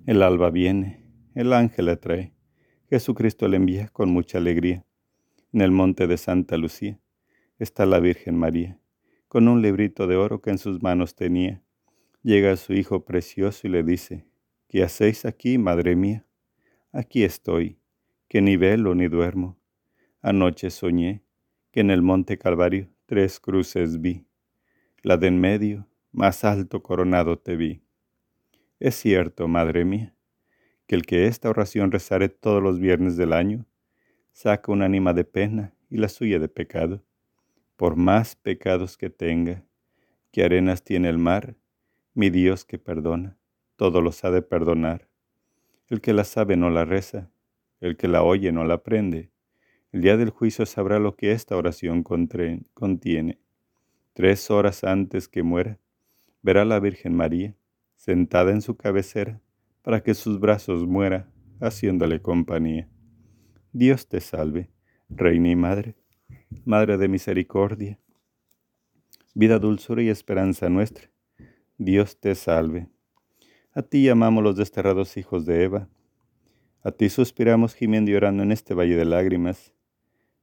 El 0.06 0.22
alba 0.22 0.52
viene, 0.52 1.04
el 1.34 1.52
ángel 1.52 1.88
la 1.88 1.96
trae, 1.96 2.32
Jesucristo 2.90 3.48
le 3.48 3.58
envía 3.58 3.88
con 3.88 4.12
mucha 4.12 4.38
alegría. 4.38 4.86
En 5.52 5.62
el 5.62 5.72
monte 5.72 6.06
de 6.06 6.18
Santa 6.18 6.58
Lucía 6.58 7.00
está 7.58 7.88
la 7.88 8.00
Virgen 8.00 8.38
María, 8.38 8.80
con 9.28 9.48
un 9.48 9.64
librito 9.64 10.06
de 10.06 10.16
oro 10.16 10.42
que 10.42 10.52
en 10.52 10.60
sus 10.60 10.84
manos 10.84 11.16
tenía. 11.16 11.64
Llega 12.22 12.56
su 12.58 12.74
hijo 12.74 13.04
precioso 13.04 13.68
y 13.68 13.72
le 13.72 13.84
dice, 13.84 14.28
¿qué 14.68 14.84
hacéis 14.84 15.26
aquí, 15.26 15.58
madre 15.58 15.96
mía? 15.96 16.28
Aquí 16.92 17.24
estoy, 17.24 17.80
que 18.28 18.42
ni 18.42 18.58
velo 18.58 18.94
ni 18.94 19.08
duermo. 19.08 19.58
Anoche 20.22 20.70
soñé 20.70 21.24
que 21.72 21.80
en 21.80 21.90
el 21.90 22.04
monte 22.04 22.38
Calvario 22.38 22.95
tres 23.06 23.40
cruces 23.40 24.02
vi. 24.02 24.26
La 25.04 25.18
de 25.18 25.28
en 25.28 25.40
medio, 25.40 25.88
más 26.12 26.44
alto 26.44 26.82
coronado 26.82 27.38
te 27.38 27.56
vi. 27.56 27.82
Es 28.80 28.96
cierto, 28.96 29.48
madre 29.48 29.86
mía, 29.86 30.16
que 30.88 30.96
el 30.96 31.06
que 31.06 31.28
esta 31.28 31.50
oración 31.50 31.92
rezare 31.92 32.30
todos 32.30 32.62
los 32.62 32.80
viernes 32.80 33.18
del 33.18 33.34
año, 33.34 33.66
saca 34.32 34.72
un 34.72 34.82
ánima 34.82 35.14
de 35.14 35.24
pena 35.26 35.74
y 35.90 35.98
la 35.98 36.10
suya 36.10 36.40
de 36.40 36.50
pecado 36.50 37.04
por 37.76 37.96
más 37.96 38.36
pecados 38.36 38.98
que 38.98 39.10
tenga, 39.10 39.66
que 40.32 40.44
arenas 40.44 40.84
tiene 40.84 41.10
el 41.10 41.18
mar, 41.18 41.56
mi 42.14 42.30
Dios 42.30 42.64
que 42.66 42.80
perdona, 42.80 43.38
todo 43.76 44.02
lo 44.02 44.12
sabe 44.12 44.42
perdonar. 44.42 45.10
El 45.88 46.02
que 46.02 46.14
la 46.14 46.24
sabe 46.24 46.56
no 46.56 46.70
la 46.70 46.86
reza, 46.86 47.30
el 47.82 47.98
que 47.98 48.08
la 48.08 48.24
oye 48.24 48.52
no 48.52 48.64
la 48.64 48.76
aprende. 48.76 49.32
El 49.96 50.02
día 50.02 50.18
del 50.18 50.30
juicio 50.30 50.66
sabrá 50.66 51.00
lo 51.00 51.16
que 51.16 51.32
esta 51.32 51.56
oración 51.56 52.04
contiene. 52.04 53.40
Tres 54.12 54.52
horas 54.52 54.84
antes 54.84 55.30
que 55.30 55.42
muera, 55.42 55.80
verá 56.42 56.66
la 56.66 56.82
Virgen 56.82 57.16
María 57.16 57.56
sentada 57.96 58.52
en 58.52 58.62
su 58.62 58.76
cabecera 58.76 59.40
para 59.84 60.04
que 60.04 60.14
sus 60.14 60.42
brazos 60.42 60.86
muera, 60.86 61.32
haciéndole 61.62 62.22
compañía. 62.22 62.90
Dios 63.72 64.10
te 64.10 64.20
salve, 64.20 64.70
Reina 65.08 65.48
y 65.48 65.56
Madre 65.56 65.96
Madre 66.66 66.98
de 66.98 67.08
misericordia, 67.08 67.98
vida, 69.34 69.60
dulzura 69.60 70.04
y 70.04 70.10
esperanza 70.10 70.68
nuestra, 70.68 71.10
Dios 71.78 72.20
te 72.20 72.36
salve. 72.36 72.90
A 73.72 73.82
ti 73.82 74.04
llamamos 74.04 74.44
los 74.44 74.58
desterrados 74.58 75.16
hijos 75.16 75.46
de 75.46 75.64
Eva, 75.64 75.88
a 76.84 76.92
ti 76.92 77.08
suspiramos 77.08 77.74
gimiendo 77.74 78.12
y 78.12 78.16
orando 78.16 78.44
en 78.44 78.52
este 78.52 78.74
valle 78.74 78.98
de 78.98 79.06
lágrimas. 79.06 79.72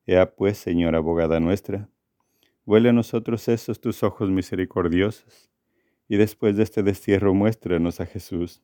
Ea 0.07 0.35
pues, 0.35 0.59
Señora 0.59 0.99
abogada 0.99 1.41
nuestra, 1.41 1.89
vuelve 2.65 2.91
a 2.91 2.93
nosotros 2.93 3.49
esos 3.49 3.81
tus 3.81 4.03
ojos 4.03 4.31
misericordiosos, 4.31 5.51
y 6.09 6.17
después 6.17 6.57
de 6.57 6.65
este 6.65 6.83
destierro 6.83 7.35
muéstranos 7.35 8.01
a 8.01 8.07
Jesús, 8.07 8.63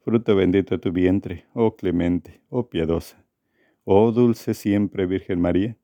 fruto 0.00 0.36
bendito 0.36 0.74
de 0.74 0.78
tu 0.78 0.92
vientre, 0.92 1.46
oh 1.54 1.76
clemente, 1.76 2.40
oh 2.50 2.68
piadosa, 2.68 3.24
oh 3.84 4.12
dulce 4.12 4.54
siempre 4.54 5.06
Virgen 5.06 5.40
María 5.40 5.76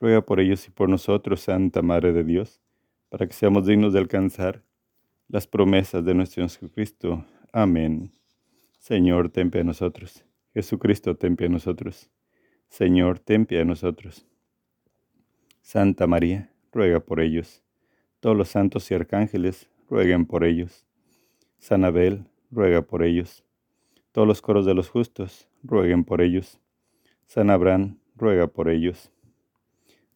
Ruega 0.00 0.22
por 0.22 0.40
ellos 0.40 0.66
y 0.66 0.70
por 0.70 0.88
nosotros, 0.88 1.42
Santa 1.42 1.82
Madre 1.82 2.14
de 2.14 2.24
Dios, 2.24 2.62
para 3.10 3.26
que 3.26 3.34
seamos 3.34 3.66
dignos 3.66 3.92
de 3.92 3.98
alcanzar 3.98 4.64
las 5.28 5.46
promesas 5.46 6.02
de 6.02 6.14
nuestro 6.14 6.42
Jesucristo. 6.42 7.26
Amén. 7.52 8.10
Señor, 8.78 9.28
ten 9.28 9.50
a 9.54 9.62
nosotros. 9.62 10.24
Jesucristo, 10.54 11.16
ten 11.16 11.36
a 11.38 11.48
nosotros. 11.48 12.08
Señor, 12.70 13.18
ten 13.18 13.46
pie 13.46 13.60
a 13.60 13.64
nosotros. 13.64 14.24
Santa 15.60 16.06
María, 16.06 16.52
ruega 16.72 17.00
por 17.00 17.20
ellos. 17.20 17.64
Todos 18.20 18.36
los 18.36 18.48
santos 18.48 18.88
y 18.90 18.94
arcángeles, 18.94 19.68
rueguen 19.88 20.24
por 20.24 20.44
ellos. 20.44 20.86
San 21.58 21.84
Abel, 21.84 22.24
ruega 22.50 22.82
por 22.82 23.02
ellos. 23.02 23.44
Todos 24.12 24.26
los 24.26 24.40
coros 24.40 24.66
de 24.66 24.74
los 24.74 24.88
justos, 24.88 25.48
rueguen 25.64 26.04
por 26.04 26.22
ellos. 26.22 26.60
San 27.26 27.50
Abraham, 27.50 27.98
ruega 28.14 28.46
por 28.46 28.68
ellos. 28.68 29.10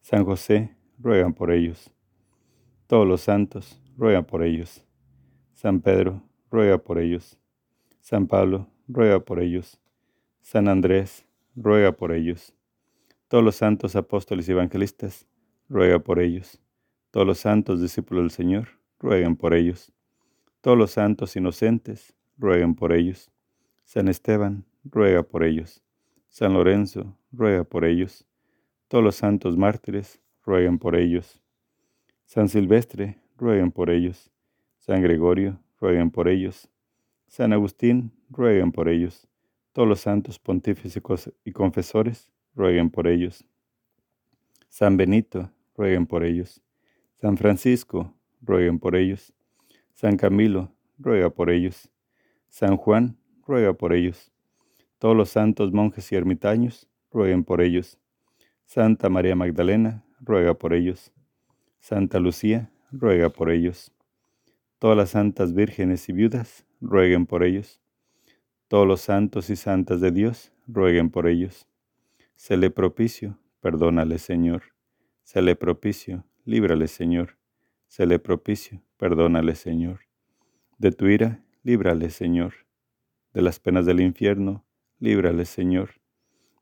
San 0.01 0.23
José, 0.23 0.73
ruegan 0.97 1.33
por 1.33 1.51
ellos. 1.51 1.91
Todos 2.87 3.05
los 3.05 3.19
santos, 3.19 3.81
ruegan 3.97 4.23
por 4.23 4.43
ellos. 4.43 4.85
San 5.53 5.81
Pedro, 5.81 6.23
ruega 6.49 6.77
por 6.77 6.99
ellos. 6.99 7.37
San 7.99 8.27
Pablo, 8.27 8.69
ruega 8.87 9.19
por 9.19 9.41
ellos. 9.41 9.77
San 10.41 10.69
Andrés, 10.69 11.25
ruega 11.55 11.91
por 11.93 12.11
ellos. 12.11 12.53
Todos 13.27 13.43
los 13.43 13.55
santos 13.55 13.95
apóstoles 13.95 14.47
y 14.47 14.51
evangelistas, 14.51 15.27
ruega 15.69 15.99
por 15.99 16.19
ellos. 16.19 16.61
Todos 17.11 17.25
los 17.25 17.39
santos 17.39 17.81
discípulos 17.81 18.23
del 18.23 18.31
Señor, 18.31 18.67
rueguen 18.99 19.35
por 19.35 19.53
ellos. 19.53 19.91
Todos 20.61 20.77
los 20.77 20.91
santos 20.91 21.35
inocentes, 21.35 22.13
rueguen 22.37 22.75
por 22.75 22.91
ellos. 22.91 23.31
San 23.83 24.07
Esteban, 24.07 24.65
ruega 24.83 25.23
por 25.23 25.43
ellos. 25.43 25.81
San 26.29 26.53
Lorenzo, 26.53 27.17
ruega 27.31 27.63
por 27.63 27.85
ellos. 27.85 28.25
Todos 28.87 29.03
los 29.03 29.15
santos 29.15 29.57
mártires, 29.57 30.19
rueguen 30.43 30.77
por 30.77 30.95
ellos. 30.95 31.41
San 32.25 32.49
Silvestre, 32.49 33.19
rueguen 33.37 33.71
por 33.71 33.89
ellos. 33.89 34.31
San 34.79 35.01
Gregorio, 35.01 35.59
rueguen 35.79 36.11
por 36.11 36.27
ellos. 36.27 36.69
San 37.27 37.53
Agustín, 37.53 38.11
rueguen 38.29 38.71
por 38.71 38.89
ellos. 38.89 39.27
Todos 39.75 39.89
los 39.89 39.99
santos 39.99 40.39
pontífices 40.39 41.03
y 41.43 41.51
confesores, 41.51 42.31
rueguen 42.55 42.89
por 42.89 43.07
ellos. 43.07 43.43
San 44.69 44.95
Benito, 44.95 45.51
rueguen 45.75 46.05
por 46.05 46.23
ellos. 46.23 46.61
San 47.19 47.35
Francisco, 47.35 48.13
rueguen 48.41 48.79
por 48.79 48.95
ellos. 48.95 49.33
San 49.93 50.15
Camilo, 50.15 50.71
ruega 50.97 51.29
por 51.29 51.49
ellos. 51.49 51.91
San 52.47 52.77
Juan, 52.77 53.17
ruega 53.45 53.73
por 53.73 53.91
ellos. 53.91 54.31
Todos 54.97 55.13
los 55.13 55.27
santos 55.31 55.73
monjes 55.73 56.09
y 56.09 56.15
ermitaños, 56.15 56.87
rueguen 57.11 57.43
por 57.43 57.59
ellos. 57.59 57.99
Santa 58.63 59.09
María 59.09 59.35
Magdalena, 59.35 60.05
ruega 60.21 60.53
por 60.53 60.73
ellos. 60.73 61.11
Santa 61.81 62.21
Lucía, 62.21 62.71
ruega 62.93 63.27
por 63.27 63.49
ellos. 63.49 63.91
Todas 64.79 64.95
las 64.95 65.09
santas 65.09 65.53
vírgenes 65.53 66.07
y 66.07 66.13
viudas, 66.13 66.65
rueguen 66.79 67.25
por 67.25 67.43
ellos. 67.43 67.81
Todos 68.67 68.87
los 68.87 69.01
santos 69.01 69.49
y 69.49 69.55
santas 69.55 70.01
de 70.01 70.11
Dios, 70.11 70.51
rueguen 70.67 71.09
por 71.09 71.27
ellos. 71.27 71.67
Se 72.35 72.57
le 72.57 72.69
propicio, 72.69 73.39
perdónale, 73.61 74.17
Señor. 74.17 74.63
Se 75.23 75.41
le 75.41 75.55
propicio, 75.55 76.25
líbrale, 76.43 76.87
Señor. 76.87 77.37
Se 77.87 78.05
le 78.05 78.19
propicio, 78.19 78.81
perdónale, 78.97 79.55
Señor. 79.55 80.01
De 80.77 80.91
tu 80.91 81.07
ira, 81.07 81.43
líbrale, 81.63 82.09
Señor. 82.09 82.53
De 83.33 83.41
las 83.41 83.59
penas 83.59 83.85
del 83.85 84.01
infierno, 84.01 84.65
líbrale, 84.99 85.45
Señor 85.45 85.91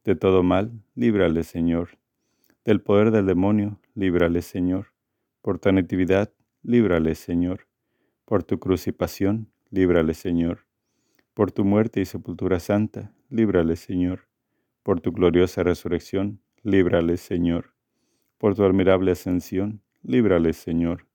de 0.04 0.16
todo 0.16 0.44
mal, 0.44 0.84
líbrale, 0.96 1.44
Señor. 1.44 1.98
Del 2.66 2.82
poder 2.82 3.12
del 3.12 3.26
demonio, 3.26 3.80
líbrale, 3.96 4.42
Señor. 4.42 4.88
Por 5.42 5.60
tu 5.60 5.72
natividad, 5.72 6.32
líbrale, 6.62 7.16
Señor. 7.16 7.68
Por 8.26 8.44
tu 8.44 8.60
crucifixión, 8.60 9.52
líbrale, 9.70 10.14
Señor. 10.14 10.66
Por 11.34 11.52
tu 11.52 11.66
muerte 11.66 12.00
y 12.00 12.06
sepultura 12.06 12.60
santa, 12.60 13.12
líbrale, 13.30 13.76
Señor. 13.76 14.28
Por 14.84 15.02
tu 15.02 15.12
gloriosa 15.12 15.64
resurrección, 15.64 16.42
líbrale, 16.62 17.18
Señor. 17.18 17.74
Por 18.38 18.54
tu 18.54 18.64
admirable 18.64 19.12
ascensión, 19.12 19.82
líbrale, 20.04 20.54
Señor. 20.54 21.08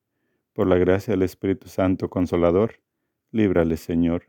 Por 0.55 0.67
la 0.67 0.77
gracia 0.77 1.13
del 1.13 1.23
Espíritu 1.23 1.69
Santo 1.69 2.11
Consolador, 2.11 2.81
líbrale, 3.31 3.77
Señor. 3.77 4.25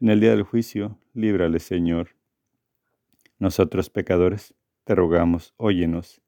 En 0.00 0.08
el 0.08 0.18
día 0.18 0.30
del 0.30 0.42
juicio, 0.42 0.98
líbrale, 1.12 1.60
Señor. 1.60 2.16
Nosotros 3.38 3.90
pecadores, 3.90 4.56
te 4.82 4.96
rogamos, 4.96 5.54
óyenos. 5.56 6.22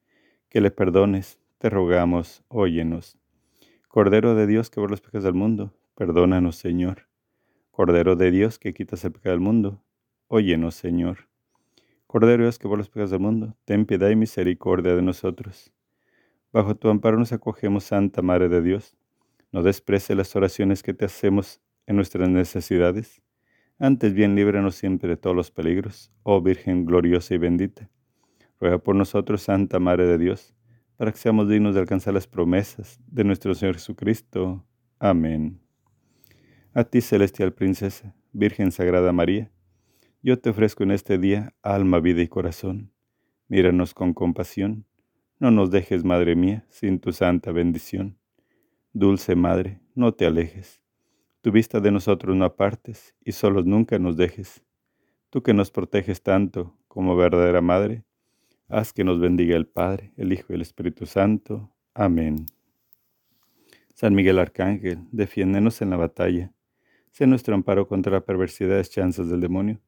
Que 0.49 0.61
le 0.61 0.70
perdones, 0.70 1.41
te 1.59 1.70
rogamos, 1.70 2.45
óyenos. 2.47 3.18
Cordero 3.89 4.37
de 4.37 4.47
Dios 4.47 4.70
que 4.70 4.80
por 4.80 4.93
los 4.93 5.01
pecados 5.01 5.24
del 5.24 5.34
mundo, 5.34 5.74
perdónanos, 5.97 6.55
Señor. 6.55 7.09
Cordero 7.77 8.16
de 8.16 8.31
Dios, 8.31 8.59
que 8.59 8.72
quitas 8.72 9.05
el 9.05 9.12
pecado 9.12 9.33
del 9.33 9.41
mundo, 9.41 9.83
óyenos, 10.29 10.74
Señor. 10.74 11.29
Cordero 12.07 12.45
Dios, 12.45 12.59
que 12.59 12.66
por 12.66 12.79
los 12.79 12.89
pecados 12.89 13.11
del 13.11 13.20
mundo, 13.20 13.55
ten 13.66 13.85
piedad 13.85 14.09
y 14.09 14.16
misericordia 14.16 14.97
de 14.97 15.03
nosotros. 15.03 15.74
Bajo 16.55 16.74
tu 16.77 16.89
amparo 16.89 17.18
nos 17.18 17.35
acogemos, 17.35 17.85
Santa 17.85 18.22
Madre 18.22 18.49
de 18.49 18.62
Dios. 18.62 18.97
No 19.53 19.62
desprece 19.62 20.14
las 20.14 20.35
oraciones 20.35 20.83
que 20.83 20.95
te 20.95 21.05
hacemos 21.05 21.61
en 21.87 21.97
nuestras 21.97 22.31
necesidades. 22.31 23.20
Antes 23.79 24.14
bien 24.14 24.37
líbranos 24.37 24.74
siempre 24.74 25.11
de 25.11 25.18
todos 25.18 25.37
los 25.37 25.51
peligros, 25.51 26.11
oh 26.22 26.41
Virgen 26.41 26.87
gloriosa 26.87 27.35
y 27.35 27.39
bendita. 27.39 27.91
Ruega 28.59 28.79
por 28.79 28.97
nosotros, 28.97 29.43
Santa 29.43 29.81
Madre 29.81 30.07
de 30.07 30.16
Dios, 30.16 30.55
para 30.97 31.12
que 31.12 31.18
seamos 31.18 31.47
dignos 31.47 31.74
de 31.74 31.83
alcanzar 31.83 32.14
las 32.14 32.27
promesas 32.27 32.99
de 33.07 33.24
nuestro 33.24 33.55
Señor 33.55 33.74
Jesucristo. 33.74 34.64
Amén. 34.99 35.66
A 36.77 36.85
ti, 36.85 37.01
celestial 37.01 37.55
princesa, 37.55 38.14
Virgen 38.35 38.70
Sagrada 38.70 39.11
María, 39.11 39.51
yo 40.22 40.39
te 40.39 40.51
ofrezco 40.51 40.83
en 40.83 40.91
este 40.91 41.16
día 41.16 41.55
alma, 41.62 42.01
vida 42.01 42.20
y 42.20 42.29
corazón. 42.29 42.93
Míranos 43.49 43.95
con 43.95 44.12
compasión. 44.12 44.85
No 45.39 45.51
nos 45.51 45.70
dejes, 45.70 46.05
Madre 46.05 46.37
mía, 46.37 46.66
sin 46.68 47.01
tu 47.01 47.12
santa 47.12 47.51
bendición. 47.51 48.18
Dulce 48.93 49.35
Madre, 49.37 49.81
no 49.95 50.12
te 50.12 50.27
alejes. 50.27 50.83
Tu 51.41 51.51
vista 51.51 51.81
de 51.81 51.91
nosotros 51.91 52.37
no 52.37 52.45
apartes 52.45 53.14
y 53.24 53.33
solos 53.33 53.64
nunca 53.64 53.99
nos 53.99 54.18
dejes. 54.18 54.62
Tú 55.31 55.43
que 55.43 55.55
nos 55.55 55.70
proteges 55.70 56.22
tanto 56.22 56.77
como 56.89 57.16
verdadera 57.16 57.62
Madre, 57.62 58.05
haz 58.68 58.93
que 58.93 59.03
nos 59.03 59.18
bendiga 59.18 59.57
el 59.57 59.66
Padre, 59.66 60.12
el 60.18 60.31
Hijo 60.31 60.49
y 60.51 60.57
el 60.57 60.61
Espíritu 60.61 61.07
Santo. 61.07 61.72
Amén. 61.95 62.45
San 63.95 64.14
Miguel 64.14 64.39
Arcángel, 64.39 64.99
defiéndenos 65.11 65.81
en 65.81 65.89
la 65.89 65.97
batalla. 65.97 66.53
Sé 67.17 67.27
nuestro 67.27 67.55
amparo 67.55 67.89
contra 67.89 68.12
la 68.12 68.21
perversidad 68.21 68.79
y 68.79 68.83
chanzas 68.83 69.31
del 69.31 69.41
demonio. 69.41 69.81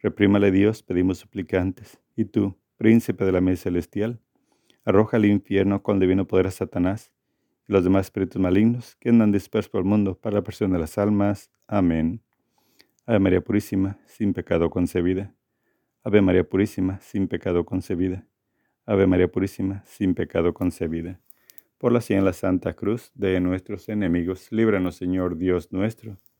Reprímale 0.00 0.52
Dios, 0.52 0.84
pedimos 0.84 1.18
suplicantes. 1.18 1.98
Y 2.14 2.26
tú, 2.26 2.56
príncipe 2.76 3.24
de 3.24 3.32
la 3.32 3.40
mesa 3.40 3.64
celestial, 3.64 4.20
arroja 4.84 5.16
al 5.16 5.24
infierno 5.24 5.82
con 5.82 5.98
divino 5.98 6.28
poder 6.28 6.46
a 6.46 6.52
Satanás 6.52 7.10
y 7.66 7.72
los 7.72 7.82
demás 7.82 8.06
espíritus 8.06 8.40
malignos 8.40 8.94
que 9.00 9.08
andan 9.08 9.32
dispersos 9.32 9.68
por 9.68 9.80
el 9.80 9.86
mundo 9.86 10.14
para 10.14 10.36
la 10.36 10.42
presión 10.42 10.70
de 10.70 10.78
las 10.78 10.98
almas. 10.98 11.50
Amén. 11.66 12.22
Ave 13.06 13.18
María 13.18 13.40
Purísima, 13.40 13.98
sin 14.06 14.32
pecado 14.32 14.70
concebida. 14.70 15.34
Ave 16.04 16.22
María 16.22 16.48
Purísima, 16.48 17.00
sin 17.00 17.26
pecado 17.26 17.64
concebida. 17.64 18.24
Ave 18.86 19.08
María 19.08 19.26
Purísima, 19.26 19.82
sin 19.84 20.14
pecado 20.14 20.54
concebida. 20.54 21.18
Por 21.76 21.90
la 21.90 22.00
señal 22.00 22.24
la 22.24 22.32
Santa 22.32 22.74
Cruz 22.74 23.10
de 23.16 23.40
nuestros 23.40 23.88
enemigos, 23.88 24.52
líbranos 24.52 24.94
Señor 24.94 25.38
Dios 25.38 25.72
nuestro, 25.72 26.18